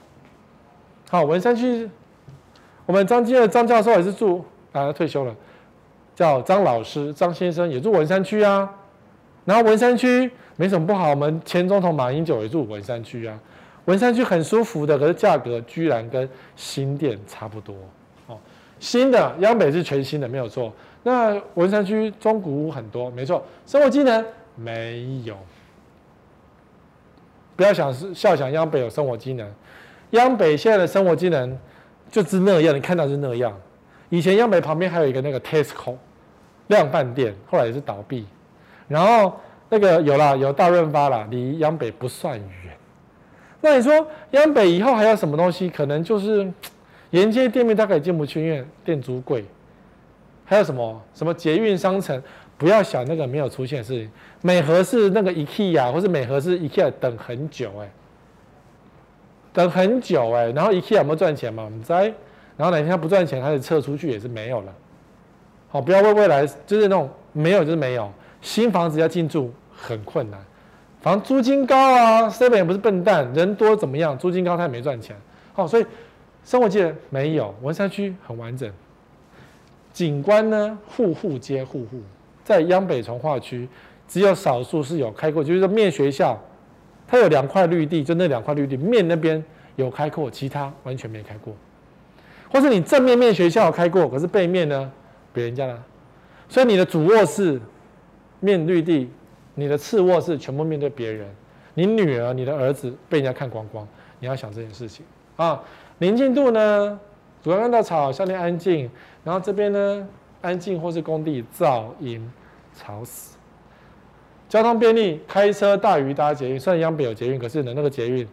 [1.10, 1.90] 好，文山区，
[2.92, 5.34] 我们张基的张教授也是住啊，退休了，
[6.14, 8.70] 叫张老师，张先生也住文山区啊。
[9.46, 13.40] 然后文山区没什么不好，我们前总统马英九也住文山区啊，
[13.86, 16.28] 文山区很舒服的，可是价格居然跟
[16.58, 17.74] 新店差不多
[18.28, 18.38] 哦。
[18.82, 20.74] 新的央北是全新的，没有错。
[21.04, 23.42] 那文山区中古屋很多，没错。
[23.66, 24.26] 生活机能
[24.58, 25.38] 没有，
[27.56, 29.50] 不要想是笑想央北有生活机能，
[30.10, 31.58] 央北现在的生活机能
[32.12, 33.58] 就是那样，你看到是那样。
[34.10, 35.96] 以前央北旁边还有一个那个 Tesco
[36.68, 38.26] 量贩店，后来也是倒闭。
[38.88, 39.40] 然后
[39.70, 42.78] 那个有啦，有大润发啦，离央北不算远。
[43.62, 45.70] 那你说央北以后还有什么东西？
[45.70, 46.52] 可能就是
[47.12, 49.46] 沿街店面大概也进不去，因为店租贵。
[50.44, 52.22] 还有什么什么捷运商城？
[52.58, 54.12] 不要想那个没有出现的事情。
[54.42, 57.90] 美和是那个 IKEA，或是美和是 IKEA 等很久哎、
[59.54, 61.64] 等很久哎、然后 IKEA 有没有赚钱嘛？
[61.64, 62.14] 我们在。
[62.58, 64.74] 然后哪天他不赚钱，他就撤出去也是没有了。
[65.70, 68.12] 好，不要为未来就是那种没有就是没有。
[68.42, 70.40] 新房子要进驻很困难，
[71.00, 74.18] 反正租金高啊，seven 也不是笨蛋，人多怎么样？
[74.18, 75.16] 租金高他也没赚钱，
[75.54, 75.86] 好，所以
[76.44, 78.72] 生活界没有，文山区很完整，
[79.94, 82.02] 景观呢，户户皆户户，
[82.44, 83.68] 在央北重划区
[84.08, 86.40] 只有少数是有开过，就是说面学校，
[87.12, 89.44] 它有两块绿地，就那两块绿地面那边
[89.76, 91.54] 有开阔，其他完全没开过，
[92.50, 94.92] 或是你正面面学校开过，可是背面呢
[95.34, 95.84] 别人家呢，
[96.48, 97.60] 所以你的主卧室。
[98.44, 99.08] 面绿地，
[99.54, 101.28] 你的次卧室全部面对别人，
[101.76, 103.88] 你女儿、你的儿子被人家看光光，
[104.20, 105.06] 你要想这件事情
[105.36, 105.62] 啊。
[106.00, 107.00] 宁静度呢，
[107.44, 108.90] 主要看到草，下面安静，
[109.24, 110.08] 然后这边呢
[110.42, 112.28] 安静或是工地噪音
[112.74, 113.38] 吵死。
[114.52, 118.28] 交通便利，开车大于搭捷运，虽然央北有捷运，可是呢那个捷运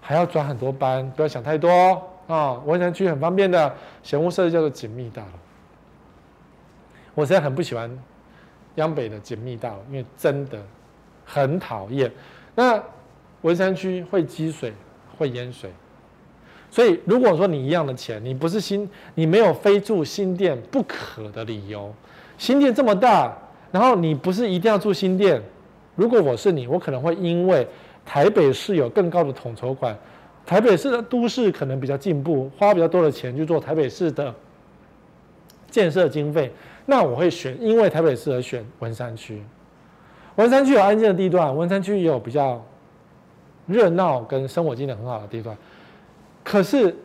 [0.00, 2.52] 还要转很多班，不要想太多啊。
[2.64, 5.28] 文山区很方便的，嫌恶设置叫做紧密大楼，
[7.16, 7.90] 我实在很不喜欢。
[8.76, 10.62] 央北的紧密大楼，因为真的
[11.24, 12.08] 很讨厌。
[12.54, 12.80] 那
[13.40, 14.72] 文山区会积水，
[15.18, 15.72] 会淹水，
[16.70, 21.92] 所以如果说你一样的钱，你不是新，你没有非住新店不可的理由。
[22.36, 23.36] 新店这么大，
[23.70, 25.42] 然后你不是一定要住新店。
[25.94, 27.66] 如果我是你，我可能会因为
[28.06, 29.96] 台北市有更高的统筹款，
[30.46, 34.34] 台北市的都市可能比较进步，花比较多的钱去做台北市的
[35.70, 36.52] 建设经费。
[36.86, 39.42] 那我会选，因为台北市而选文山区。
[40.36, 42.64] 文山区有安静的地段，文山区也有比较
[43.66, 45.56] 热闹跟生活机能很好的地段。
[46.44, 46.96] 可是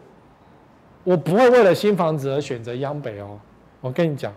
[1.03, 3.39] 我不会为了新房子而选择央北哦。
[3.82, 4.32] 我跟你讲，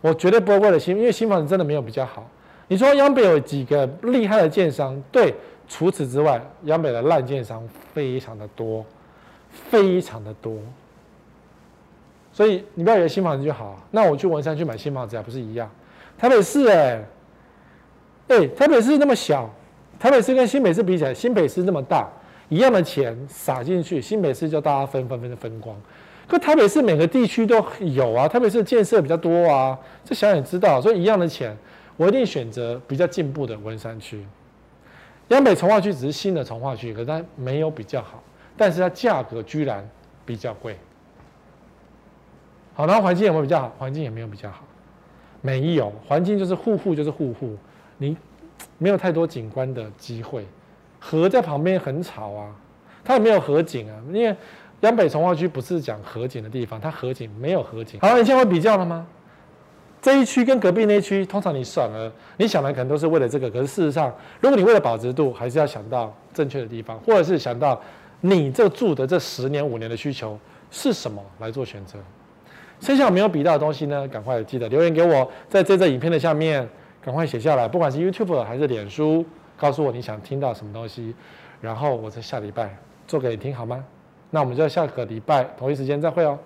[0.00, 2.28] 我绝对不会为了新，因为新房子真的没有比较好。
[2.68, 5.02] 你说央北有几个厉害的建商？
[5.10, 5.34] 对，
[5.68, 8.84] 除此之外，央北的烂建商非常的多，
[9.50, 10.56] 非常的多。
[12.32, 15.68] 所以你不要以为新房子就好，那我去文山去买新房子还不是一样？
[16.16, 17.04] 台北市哎，
[18.28, 19.50] 哎，台北市那么小，
[19.98, 22.08] 台北市跟新北市比起来，新北市那么大，
[22.48, 25.76] 一样的钱撒进去，新北市就大家分分分的分光。
[26.30, 30.80] 可台北市每个地区都有啊，台北市建设比较多啊，这想想也知道。
[30.80, 31.56] 所以一样的钱，
[31.96, 34.24] 我一定选择比较进步的文山区。
[35.28, 38.22] 央北重化区只是新的重化区，可是它没有比较好，
[38.56, 39.84] 但是它价格居然
[40.24, 40.78] 比较贵。
[42.74, 43.74] 好，然后环境有没有比较好？
[43.76, 44.62] 环境也没有比较好，
[45.40, 45.92] 没有。
[46.06, 47.56] 环境就是户户就是户户，
[47.98, 48.16] 你
[48.78, 50.46] 没有太多景观的机会。
[51.00, 52.54] 河在旁边很吵啊，
[53.02, 54.00] 它也没有河景啊。
[54.12, 54.36] 因为
[54.80, 58.00] 央北重划区不是讲河景的地方，它河景没有河景。
[58.00, 59.06] 好，你现在会比较了吗？
[60.00, 64.10] 这一区跟隔壁那一区，通常你算了，你想的可能都是为了这个，可是事实上，
[64.40, 67.78] 如果你为了保值度，还是要想到正确的地方，或者是想到
[68.22, 70.38] 你这住的这十年五年的需求
[70.70, 71.98] 是什么来做选择。
[72.80, 74.08] 剩下没有比到的东西呢？
[74.08, 76.66] 赶快记得留言给我，在这则影片的下面
[77.02, 79.22] 赶快写下来，不管是 YouTube 还是脸书，
[79.58, 81.14] 告诉我你想听到什么东西，
[81.60, 82.74] 然后我在下礼拜
[83.06, 83.84] 做给你听好吗？
[84.30, 86.38] 那我们就下个礼拜同一时间再会哦。